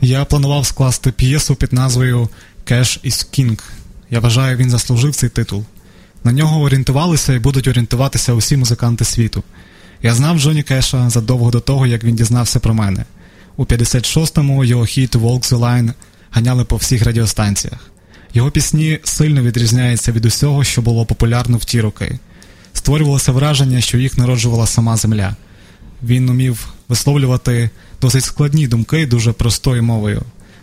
Я 0.00 0.24
планував 0.24 0.66
скласти 0.66 1.12
п'єсу 1.12 1.54
під 1.54 1.72
назвою 1.72 2.28
Cash 2.66 3.06
is 3.06 3.38
King. 3.38 3.60
Я 4.10 4.20
вважаю, 4.20 4.56
він 4.56 4.70
заслужив 4.70 5.14
цей 5.14 5.30
титул. 5.30 5.64
На 6.24 6.32
нього 6.32 6.62
орієнтувалися 6.62 7.32
і 7.32 7.38
будуть 7.38 7.68
орієнтуватися 7.68 8.32
усі 8.32 8.56
музиканти 8.56 9.04
світу. 9.04 9.42
Я 10.02 10.14
знав 10.14 10.38
Джоні 10.38 10.62
Кеша 10.62 11.10
задовго 11.10 11.50
до 11.50 11.60
того, 11.60 11.86
як 11.86 12.04
він 12.04 12.16
дізнався 12.16 12.60
про 12.60 12.74
мене. 12.74 13.04
У 13.56 13.64
56-му 13.64 14.64
його 14.64 14.84
хіт 14.84 15.16
Walk 15.16 15.52
the 15.52 15.58
Line 15.58 15.92
ганяли 16.30 16.64
по 16.64 16.76
всіх 16.76 17.02
радіостанціях. 17.02 17.90
Його 18.34 18.50
пісні 18.50 18.98
сильно 19.04 19.42
відрізняються 19.42 20.12
від 20.12 20.24
усього, 20.24 20.64
що 20.64 20.82
було 20.82 21.06
популярно 21.06 21.56
в 21.56 21.64
ті 21.64 21.80
роки. 21.80 22.18
Створювалося 22.72 23.32
враження, 23.32 23.80
що 23.80 23.98
їх 23.98 24.18
народжувала 24.18 24.66
сама 24.66 24.96
земля. 24.96 25.36
Він 26.02 26.28
умів 26.28 26.68
висловлювати 26.88 27.70
досить 28.00 28.24
складні 28.24 28.66
думки 28.66 29.06
дуже 29.06 29.32
простою 29.32 29.82
мовою. 29.82 30.22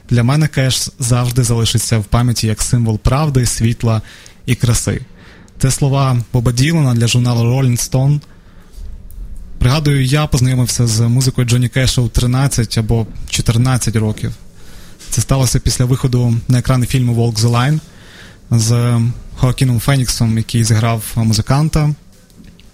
Для 0.09 0.23
мене 0.23 0.47
кеш 0.47 0.89
завжди 0.99 1.43
залишиться 1.43 1.97
в 1.97 2.03
пам'яті 2.03 2.47
як 2.47 2.61
символ 2.61 2.99
правди, 2.99 3.45
світла 3.45 4.01
і 4.45 4.55
краси. 4.55 5.01
Це 5.59 5.71
слова 5.71 6.17
Боба 6.33 6.51
Ділана 6.51 6.93
для 6.93 7.07
журналу 7.07 7.41
Rolling 7.41 7.91
Stone. 7.91 8.19
Пригадую, 9.59 10.05
я 10.05 10.27
познайомився 10.27 10.87
з 10.87 10.99
музикою 10.99 11.47
Джоні 11.47 11.69
Кеша 11.69 12.01
у 12.01 12.09
13 12.09 12.77
або 12.77 13.07
14 13.29 13.95
років. 13.95 14.33
Це 15.17 15.21
сталося 15.21 15.59
після 15.59 15.85
виходу 15.85 16.37
на 16.47 16.59
екрани 16.59 16.85
фільму 16.85 17.15
Walk 17.15 17.39
the 17.39 17.49
Line 17.49 17.79
з 18.51 19.01
Хоакіном 19.35 19.79
Феніксом, 19.79 20.37
який 20.37 20.63
зіграв 20.63 21.03
музиканта, 21.15 21.93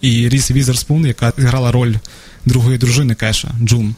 і 0.02 0.30
Ріс 0.30 0.52
Візерспун, 0.52 1.06
яка 1.06 1.34
зіграла 1.38 1.72
роль 1.72 1.96
другої 2.46 2.78
дружини 2.78 3.16
Кеша 3.16 3.52
Джун. 3.62 3.96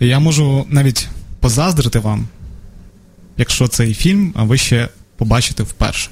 І 0.00 0.06
я 0.06 0.18
можу 0.18 0.66
навіть 0.68 1.08
позаздрити 1.40 1.98
вам, 1.98 2.28
якщо 3.36 3.68
цей 3.68 3.94
фільм 3.94 4.32
ви 4.36 4.58
ще 4.58 4.88
побачите 5.16 5.62
вперше. 5.62 6.10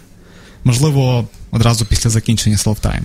Можливо, 0.64 1.28
одразу 1.50 1.86
після 1.86 2.10
закінчення 2.10 2.56
Time. 2.56 3.02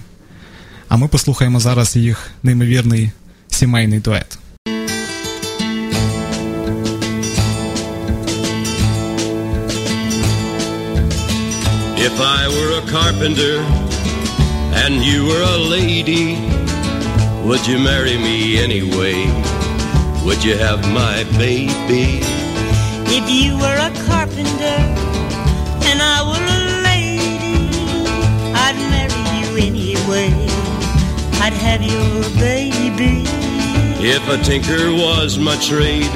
А 0.88 0.98
ми 0.98 1.08
послухаємо 1.08 1.60
зараз 1.60 1.96
їх 1.96 2.32
неймовірний 2.44 3.12
сімейний 3.50 4.00
дует. 4.00 4.38
If 12.04 12.20
I 12.20 12.48
were 12.48 12.80
a 12.82 12.92
carpenter 12.92 13.60
and 14.74 15.06
you 15.06 15.28
were 15.28 15.44
a 15.44 15.58
lady, 15.58 16.34
would 17.48 17.68
you 17.68 17.78
marry 17.78 18.18
me 18.18 18.58
anyway? 18.58 19.26
Would 20.26 20.44
you 20.44 20.58
have 20.58 20.82
my 20.92 21.24
baby? 21.38 22.22
If 23.06 23.30
you 23.30 23.56
were 23.56 23.78
a 23.78 23.94
carpenter 24.08 24.82
and 25.90 26.02
I 26.02 26.18
were 26.26 26.48
a 26.58 26.64
lady, 26.90 27.70
I'd 28.66 28.80
marry 28.90 29.22
you 29.38 29.50
anyway. 29.70 30.34
I'd 31.40 31.54
have 31.54 31.84
your 31.84 32.24
baby. 32.42 33.26
If 34.04 34.28
a 34.28 34.44
tinker 34.44 34.92
was 34.92 35.38
my 35.38 35.56
trade, 35.58 36.12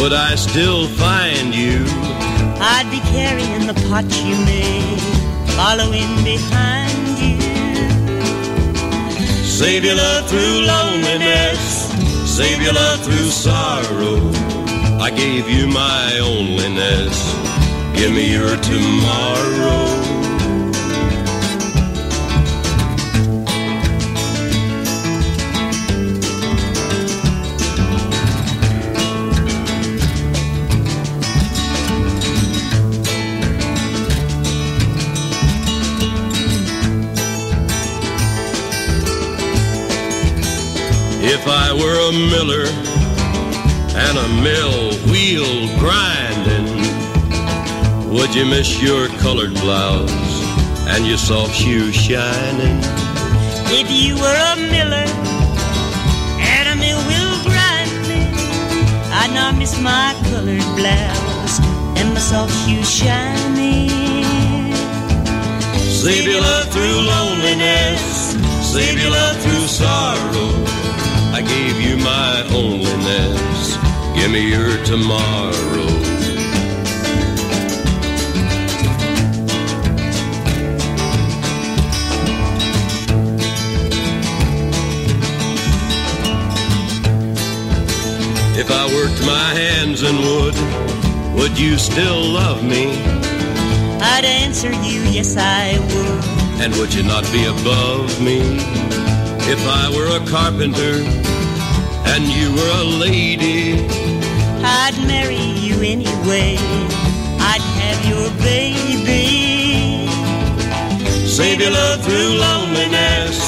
would 0.00 0.12
I 0.12 0.36
still 0.36 0.86
find 0.86 1.52
you? 1.52 2.19
I'd 2.62 2.90
be 2.90 3.00
carrying 3.10 3.66
the 3.66 3.72
pot 3.88 4.04
you 4.22 4.36
made, 4.44 5.00
following 5.56 6.12
behind 6.22 7.18
you. 7.18 7.40
Save 9.42 9.82
your 9.84 9.96
love 9.96 10.28
through 10.28 10.66
loneliness, 10.66 11.88
save 12.30 12.60
your 12.60 12.74
love 12.74 13.00
through 13.00 13.30
sorrow. 13.30 14.30
I 15.00 15.10
gave 15.10 15.48
you 15.48 15.68
my 15.68 16.12
onlyness, 16.20 17.16
give 17.94 18.12
me 18.12 18.30
your 18.30 18.56
tomorrow. 18.58 20.19
If 41.32 41.46
I 41.46 41.72
were 41.72 41.98
a 42.08 42.12
miller 42.34 42.66
and 43.94 44.18
a 44.18 44.28
mill 44.42 44.90
wheel 45.12 45.68
grinding, 45.78 46.66
would 48.10 48.34
you 48.34 48.44
miss 48.46 48.82
your 48.82 49.06
colored 49.22 49.54
blouse 49.54 50.10
and 50.88 51.06
your 51.06 51.18
soft 51.18 51.54
shoes 51.54 51.94
shining? 51.94 52.80
If 53.70 53.88
you 53.92 54.16
were 54.16 54.40
a 54.52 54.56
miller 54.74 55.06
and 56.42 56.64
a 56.68 56.74
mill 56.74 56.98
wheel 57.06 57.34
grinding, 57.46 58.34
I'd 59.14 59.30
not 59.32 59.54
miss 59.56 59.80
my 59.80 60.16
colored 60.32 60.66
blouse 60.74 61.60
and 61.96 62.12
my 62.12 62.18
soft 62.18 62.52
shoes 62.66 62.90
shining. 62.90 64.74
Save 65.78 66.26
your 66.26 66.40
love 66.40 66.72
through 66.72 67.00
loneliness, 67.14 68.34
save 68.66 68.98
your 69.00 69.12
love 69.12 69.36
through 69.40 69.68
sorrow. 69.68 70.89
I 71.40 71.42
gave 71.42 71.80
you 71.80 71.96
my 71.96 72.44
onlyness, 72.48 74.14
give 74.14 74.30
me 74.30 74.50
your 74.50 74.76
tomorrow. 74.84 75.86
If 88.54 88.70
I 88.70 88.84
worked 88.92 89.22
my 89.24 89.54
hands 89.54 90.02
in 90.02 90.18
wood, 90.18 90.54
would 91.40 91.58
you 91.58 91.78
still 91.78 92.20
love 92.20 92.62
me? 92.62 93.02
I'd 94.02 94.26
answer 94.26 94.72
you, 94.72 95.00
yes, 95.08 95.38
I 95.38 95.78
would. 95.78 96.60
And 96.62 96.76
would 96.76 96.92
you 96.92 97.02
not 97.02 97.24
be 97.32 97.46
above 97.46 98.20
me? 98.20 98.40
If 99.48 99.66
I 99.66 99.88
were 99.88 100.22
a 100.22 100.26
carpenter 100.28 101.19
and 102.12 102.26
you 102.26 102.52
were 102.56 102.72
a 102.82 102.84
lady, 103.06 103.86
I'd 104.64 104.96
marry 105.06 105.44
you 105.66 105.76
anyway. 105.94 106.56
I'd 107.50 107.64
have 107.80 108.00
your 108.12 108.28
baby. 108.42 110.08
save 111.26 111.60
your 111.60 111.70
love 111.70 112.02
through 112.04 112.30
loneliness, 112.46 113.38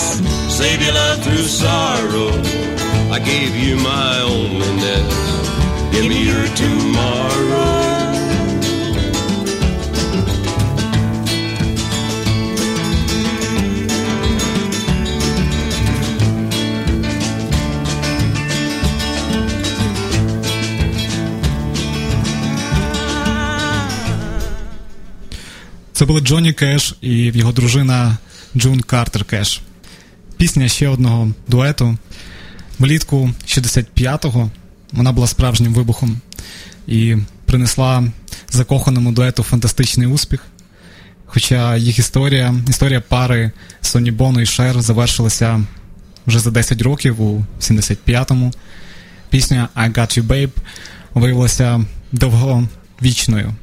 save 0.59 0.81
your 0.81 0.95
love 0.95 1.23
through 1.25 1.47
sorrow. 1.63 2.31
I 3.11 3.19
gave 3.19 3.57
you 3.57 3.77
my 3.77 4.13
onlyness, 4.31 5.93
give 5.93 6.07
me 6.09 6.19
your 6.31 6.47
tomorrow. 6.55 8.02
Це 26.03 26.07
були 26.07 26.21
Джонні 26.21 26.53
Кеш 26.53 26.95
і 27.01 27.17
його 27.25 27.53
дружина 27.53 28.17
Джун 28.57 28.81
Картер 28.81 29.25
Кеш. 29.25 29.61
Пісня 30.37 30.69
ще 30.69 30.89
одного 30.89 31.29
дуету. 31.49 31.97
Влітку 32.79 33.31
65-го 33.47 34.51
вона 34.93 35.13
була 35.13 35.27
справжнім 35.27 35.75
вибухом 35.75 36.21
і 36.87 37.17
принесла 37.45 38.05
закоханому 38.51 39.13
дуету 39.13 39.43
фантастичний 39.43 40.07
успіх. 40.07 40.45
Хоча 41.27 41.77
їх 41.77 41.99
історія, 41.99 42.55
історія 42.69 43.01
пари 43.01 43.51
Соні 43.81 44.11
Боно 44.11 44.41
і 44.41 44.47
Шер 44.47 44.83
завершилася 44.83 45.65
вже 46.27 46.39
за 46.39 46.51
10 46.51 46.83
років 46.83 47.23
у 47.23 47.45
75-му. 47.61 48.53
Пісня 49.31 49.69
I 49.77 49.93
Got 49.93 50.19
You 50.19 50.27
Babe 50.27 50.53
виявилася 51.15 51.85
довговічною. 52.13 53.55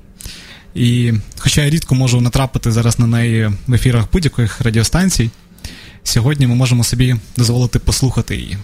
І 0.80 1.14
хоча 1.38 1.64
я 1.64 1.70
рідко 1.70 1.96
можу 1.96 2.22
натрапити 2.22 2.72
зараз 2.72 3.00
на 3.00 3.08
неї 3.08 3.52
в 3.68 3.74
ефірах 3.74 4.06
будь-яких 4.14 4.62
радіостанцій, 4.62 5.30
сьогодні 6.04 6.48
ми 6.48 6.56
можемо 6.56 6.84
собі 6.84 7.16
дозволити 7.38 7.80
послухати 7.80 8.36
її. 8.36 8.58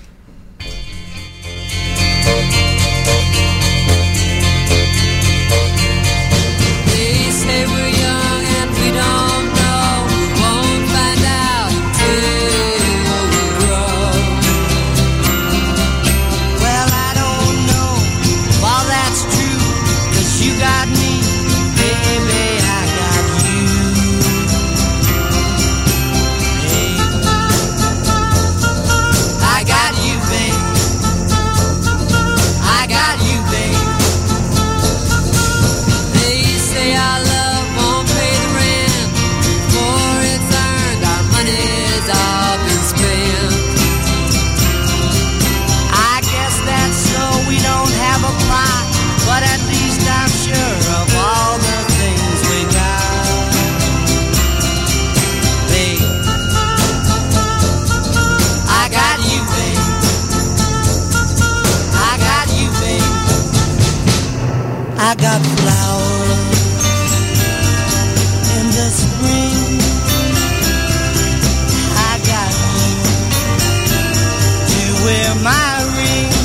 Wear 75.06 75.36
my 75.44 75.94
ring. 75.96 76.45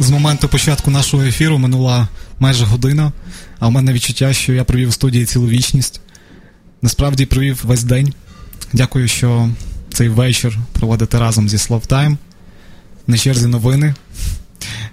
З 0.00 0.10
моменту 0.10 0.48
початку 0.48 0.90
нашого 0.90 1.22
ефіру 1.22 1.58
минула 1.58 2.08
майже 2.38 2.64
година, 2.64 3.12
а 3.58 3.68
в 3.68 3.70
мене 3.70 3.92
відчуття, 3.92 4.32
що 4.32 4.52
я 4.52 4.64
провів 4.64 4.88
у 4.88 4.92
студії 4.92 5.24
цілу 5.24 5.48
вічність. 5.48 6.00
Насправді 6.82 7.26
провів 7.26 7.60
весь 7.64 7.84
день. 7.84 8.14
Дякую, 8.72 9.08
що 9.08 9.48
цей 9.92 10.08
вечір 10.08 10.58
проводите 10.72 11.18
разом 11.18 11.48
зі 11.48 11.58
Словтайм. 11.58 12.18
На 13.06 13.18
черзі 13.18 13.46
новини. 13.46 13.94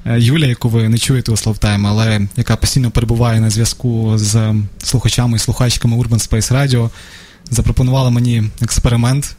Е, 0.05 0.20
Юля, 0.20 0.45
яку 0.45 0.70
ви 0.70 0.89
не 0.89 0.97
чуєте 0.97 1.32
у 1.32 1.38
Словтайм, 1.38 1.88
але 1.88 2.22
яка 2.38 2.55
постійно 2.55 2.91
перебуває 2.91 3.39
на 3.39 3.49
зв'язку 3.49 4.14
з 4.18 4.55
слухачами 4.78 5.36
і 5.36 5.39
слухачками 5.39 5.97
Urban 5.97 6.30
Space 6.30 6.53
Radio, 6.53 6.89
запропонувала 7.49 8.10
мені 8.10 8.43
експеримент, 8.62 9.36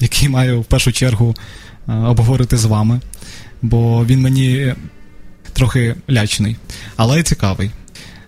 який 0.00 0.28
маю 0.28 0.60
в 0.60 0.64
першу 0.64 0.92
чергу 0.92 1.34
е, 1.88 1.92
обговорити 1.92 2.56
з 2.56 2.64
вами, 2.64 3.00
бо 3.62 4.04
він 4.06 4.20
мені 4.20 4.74
трохи 5.62 5.94
лячний, 6.10 6.56
але 6.96 7.22
цікавий. 7.22 7.70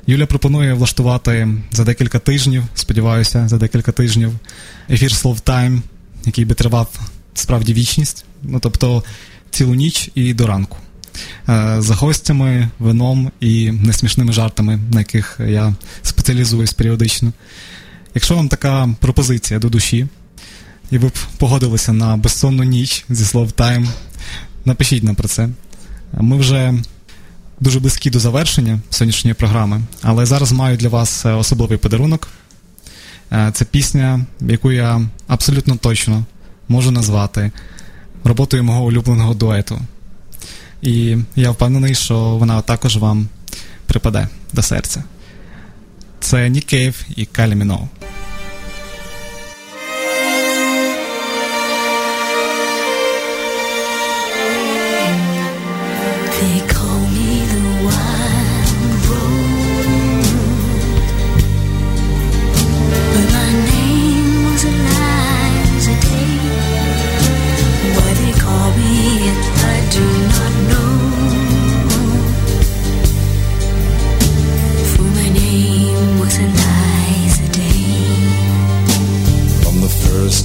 Юля 0.06 0.26
пропонує 0.26 0.74
влаштувати 0.74 1.48
за 1.70 1.84
декілька 1.84 2.18
тижнів, 2.18 2.64
сподіваюся, 2.74 3.48
за 3.48 3.58
декілька 3.58 3.92
тижнів 3.92 4.32
ефір 4.90 5.10
Slow 5.10 5.42
Time, 5.42 5.80
який 6.24 6.44
би 6.44 6.54
тривав 6.54 7.00
справді 7.34 7.74
вічність, 7.74 8.24
ну 8.42 8.60
тобто 8.60 9.04
цілу 9.50 9.74
ніч 9.74 10.10
і 10.14 10.34
до 10.34 10.46
ранку. 10.46 10.76
Е, 11.48 11.76
За 11.78 11.94
гостями, 11.94 12.68
вином 12.78 13.30
і 13.40 13.70
несмішними 13.72 14.32
жартами, 14.32 14.80
на 14.92 15.00
яких 15.00 15.40
я 15.46 15.74
спеціалізуюсь 16.02 16.72
періодично. 16.72 17.32
Якщо 18.14 18.36
вам 18.36 18.48
така 18.48 18.88
пропозиція 19.00 19.60
до 19.60 19.68
душі, 19.68 20.06
і 20.90 20.98
ви 20.98 21.08
б 21.08 21.18
погодилися 21.38 21.92
на 21.92 22.16
безсонну 22.16 22.62
ніч 22.62 23.04
зі 23.08 23.24
Slow 23.24 23.54
Time, 23.54 23.88
напишіть 24.64 25.04
нам 25.04 25.14
про 25.14 25.28
це. 25.28 25.48
Ми 26.20 26.36
вже 26.36 26.74
дуже 27.60 27.80
близькі 27.80 28.10
до 28.10 28.18
завершення 28.20 28.80
сьогоднішньої 28.90 29.34
програми, 29.34 29.80
але 30.02 30.26
зараз 30.26 30.52
маю 30.52 30.76
для 30.76 30.88
вас 30.88 31.26
е, 31.26 31.32
особливий 31.32 31.78
подарунок. 31.78 32.28
Е, 33.32 33.50
Це 33.54 33.64
пісня, 33.64 34.26
яку 34.40 34.72
я 34.72 35.00
абсолютно 35.26 35.76
точно 35.76 36.24
можу 36.68 36.90
назвати 36.90 37.50
роботою 38.24 38.64
мого 38.64 38.84
улюбленого 38.84 39.34
дуету. 39.34 39.80
І 40.82 41.16
я 41.36 41.50
впевнений, 41.50 41.94
що 41.94 42.18
вона 42.18 42.62
також 42.62 42.96
вам 42.96 43.28
припаде 43.86 44.28
до 44.52 44.62
серця. 44.62 45.04
Це 46.20 46.48
Нік 46.48 46.64
Кейв 46.64 47.06
і 47.16 47.24
Калі 47.26 47.54
Міноу. 47.54 47.88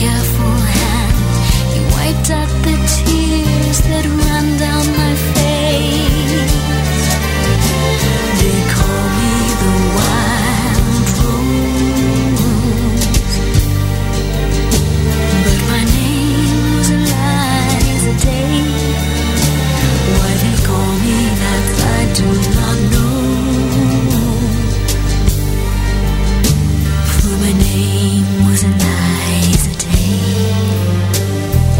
careful 0.00 0.39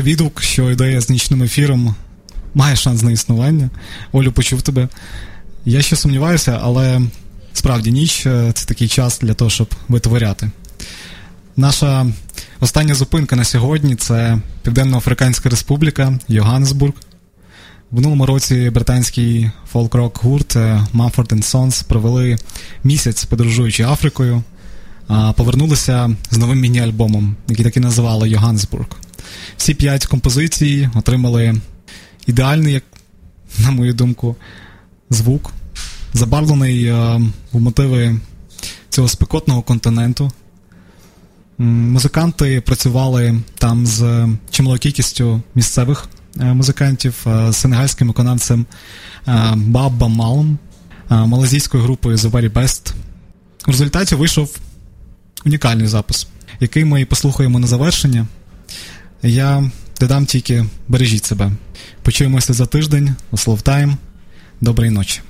Перший 0.00 0.12
відгук, 0.12 0.42
що 0.42 0.70
ідея 0.70 1.00
з 1.00 1.10
нічним 1.10 1.42
ефіром 1.42 1.94
має 2.54 2.76
шанс 2.76 3.02
на 3.02 3.10
існування. 3.10 3.70
Олю, 4.12 4.32
почув 4.32 4.62
тебе. 4.62 4.88
Я 5.64 5.82
ще 5.82 5.96
сумніваюся, 5.96 6.60
але 6.62 7.00
справді 7.52 7.92
ніч 7.92 8.26
е, 8.26 8.52
це 8.54 8.66
такий 8.66 8.88
час 8.88 9.18
для 9.18 9.34
того, 9.34 9.50
щоб 9.50 9.74
витворяти. 9.88 10.50
Наша 11.56 12.06
остання 12.60 12.94
зупинка 12.94 13.36
на 13.36 13.44
сьогодні 13.44 13.94
це 13.94 14.38
Південно-Африканська 14.62 15.48
Республіка, 15.48 16.18
Йоганнесбург. 16.28 16.94
В 17.90 17.96
минулому 17.96 18.26
році 18.26 18.70
британський 18.70 19.50
фолк-рок 19.72 20.20
гурт 20.22 20.56
е, 20.56 20.86
Mumford 20.94 21.34
Sons 21.34 21.84
провели 21.84 22.38
місяць 22.84 23.24
подорожуючи 23.24 23.84
Африкою, 23.84 24.42
а 25.08 25.32
повернулися 25.32 26.10
з 26.30 26.38
новим 26.38 26.60
міні-альбомом, 26.60 27.36
який 27.48 27.64
так 27.64 27.76
і 27.76 27.80
називали 27.80 28.28
Йоганнесбург. 28.28 28.86
Всі 29.56 29.74
п'ять 29.74 30.06
композицій 30.06 30.88
отримали 30.94 31.54
ідеальний, 32.26 32.72
як 32.72 32.84
на 33.58 33.70
мою 33.70 33.92
думку, 33.92 34.36
звук, 35.10 35.52
забарвлений 36.14 36.84
е, 36.84 37.20
в 37.52 37.60
мотиви 37.60 38.20
цього 38.88 39.08
спекотного 39.08 39.62
континенту. 39.62 40.30
Музиканти 41.58 42.60
працювали 42.60 43.40
там 43.58 43.86
з 43.86 44.28
чималою 44.50 44.80
кількістю 44.80 45.42
місцевих 45.54 46.08
е, 46.40 46.44
музикантів, 46.44 47.26
е, 47.26 47.52
з 47.52 47.56
сенегальським 47.56 48.08
виконавцем 48.08 48.66
Бабба 49.54 50.08
Малом, 50.08 50.58
малазійською 51.10 51.82
групою 51.82 52.16
The 52.16 52.30
Very 52.30 52.52
Best. 52.52 52.92
У 53.66 53.70
результаті 53.70 54.14
вийшов 54.14 54.58
унікальний 55.46 55.86
запис, 55.86 56.26
який 56.60 56.84
ми 56.84 57.04
послухаємо 57.04 57.58
на 57.58 57.66
завершення. 57.66 58.26
Я 59.22 59.70
додам 60.00 60.26
тільки 60.26 60.64
бережіть 60.88 61.24
себе. 61.24 61.50
Почуємося 62.02 62.52
за 62.52 62.66
тиждень 62.66 63.14
у 63.30 63.36
Slow 63.36 63.96
Доброї 64.60 64.90
ночі. 64.90 65.20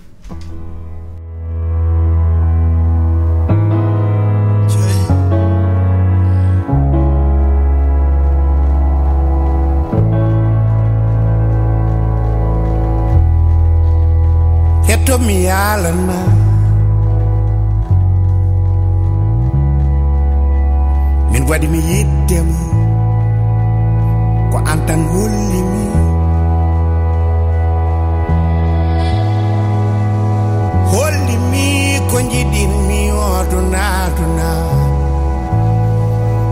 Get 14.89 15.07
to 15.07 15.19
me 15.19 15.39
island 15.73 16.03
now. 16.11 16.29
Min 21.33 21.43
waɗi 21.49 21.67
mi 21.73 21.81
yiddema 21.91 22.59
ko 22.61 22.77
an 22.77 22.80
tan 24.91 25.03
holli 25.13 25.61
mi 25.73 25.85
holli 30.93 31.37
mi 31.51 31.67
ko 32.11 32.19
jiɗinmi 32.33 33.01
oduna 33.27 33.85
oh, 33.87 34.05
aduna 34.05 34.51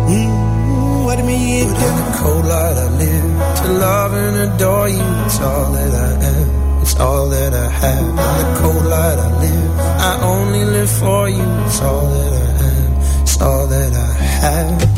hmm, 0.09 1.07
waɗi 1.07 1.23
mi 1.29 1.37
yiddema 1.49 1.99
In 1.99 2.05
the 2.05 2.19
cold 2.19 2.45
light 2.53 2.79
I 2.85 2.89
live 3.01 3.31
to 3.59 3.67
love 3.85 4.13
and 4.25 4.37
adore 4.47 4.89
you. 4.97 5.09
It's 5.27 5.41
all 5.41 5.67
that 5.77 5.93
I 6.09 6.11
am. 6.35 6.49
It's 6.83 6.95
all 7.07 7.29
that 7.35 7.53
I 7.55 7.69
have. 7.81 8.09
In 8.09 8.17
the 8.17 8.47
cold 8.61 8.85
light 8.93 9.19
I 9.27 9.31
live. 9.43 9.71
I 10.11 10.13
only 10.35 10.65
live 10.77 10.91
for 11.03 11.29
you. 11.29 11.49
It's 11.67 11.81
all 11.89 12.07
that 12.17 12.33
I 12.35 12.71
am. 12.75 12.91
It's 13.23 13.37
all 13.41 13.67
that 13.75 13.93
I 13.95 14.13
have. 14.43 14.98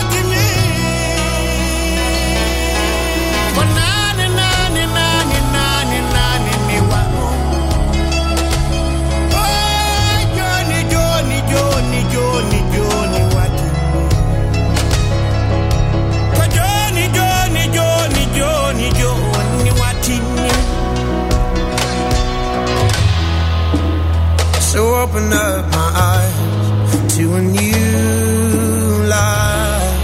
opened 25.01 25.33
up 25.33 25.65
my 25.71 25.91
eyes 26.13 27.15
to 27.15 27.23
a 27.33 27.41
new 27.41 29.03
life. 29.09 29.97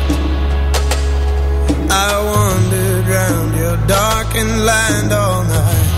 I 2.08 2.12
wandered 2.32 3.06
round 3.16 3.50
your 3.62 3.78
darkened 3.86 4.66
land 4.66 5.14
all 5.14 5.44
night, 5.44 5.90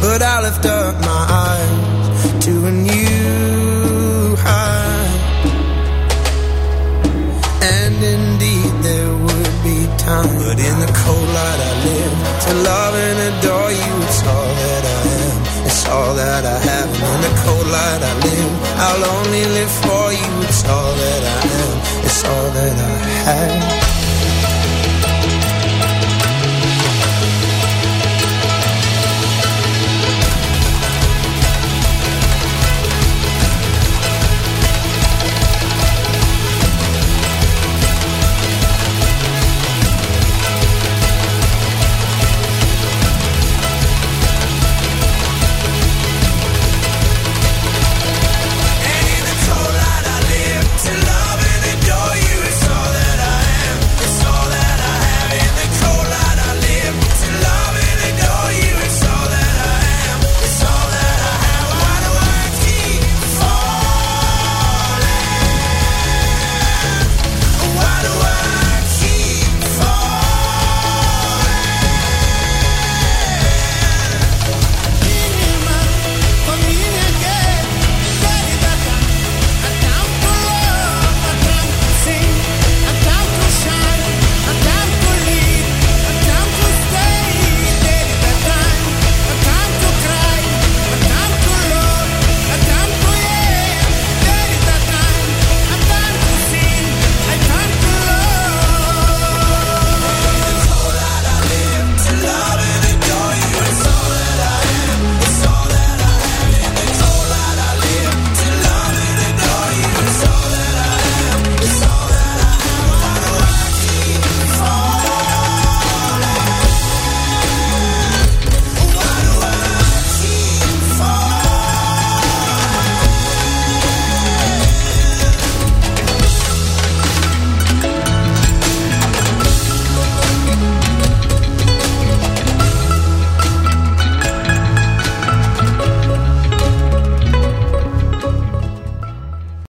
but 0.00 0.22
I 0.22 0.36
lift 0.46 0.64
up 0.64 0.94
my 1.12 1.24
eyes 1.46 2.44
to 2.46 2.52
a 2.70 2.72
new 2.72 4.36
high. 4.46 5.10
And 7.76 7.96
indeed, 8.16 8.72
there 8.88 9.12
would 9.24 9.54
be 9.68 9.78
time, 9.98 10.32
but 10.40 10.58
in 10.68 10.76
the 10.84 10.92
cold 11.04 11.28
light 11.36 11.60
I 11.70 11.72
live 11.86 12.14
to 12.44 12.52
love 12.70 12.94
and 13.06 13.18
adore 13.28 13.72
you. 13.82 13.94
It's 14.08 14.22
all 14.32 14.50
that 14.62 14.82
I 14.96 15.00
am, 15.20 15.66
it's 15.66 15.88
all 15.88 16.14
that 16.14 16.44
I 16.46 16.58
have. 16.70 16.81
In 17.10 17.20
the 17.26 17.32
cold 17.42 17.66
light 17.66 18.02
I 18.10 18.14
live, 18.26 18.54
I'll 18.86 19.04
only 19.18 19.44
live 19.56 19.72
for 19.84 20.04
you. 20.12 20.30
It's 20.48 20.62
all 20.64 20.92
that 21.02 21.22
I 21.36 21.40
am, 21.60 21.76
it's 22.06 22.24
all 22.24 22.48
that 22.58 22.76
I 22.78 22.96
have. 23.26 24.01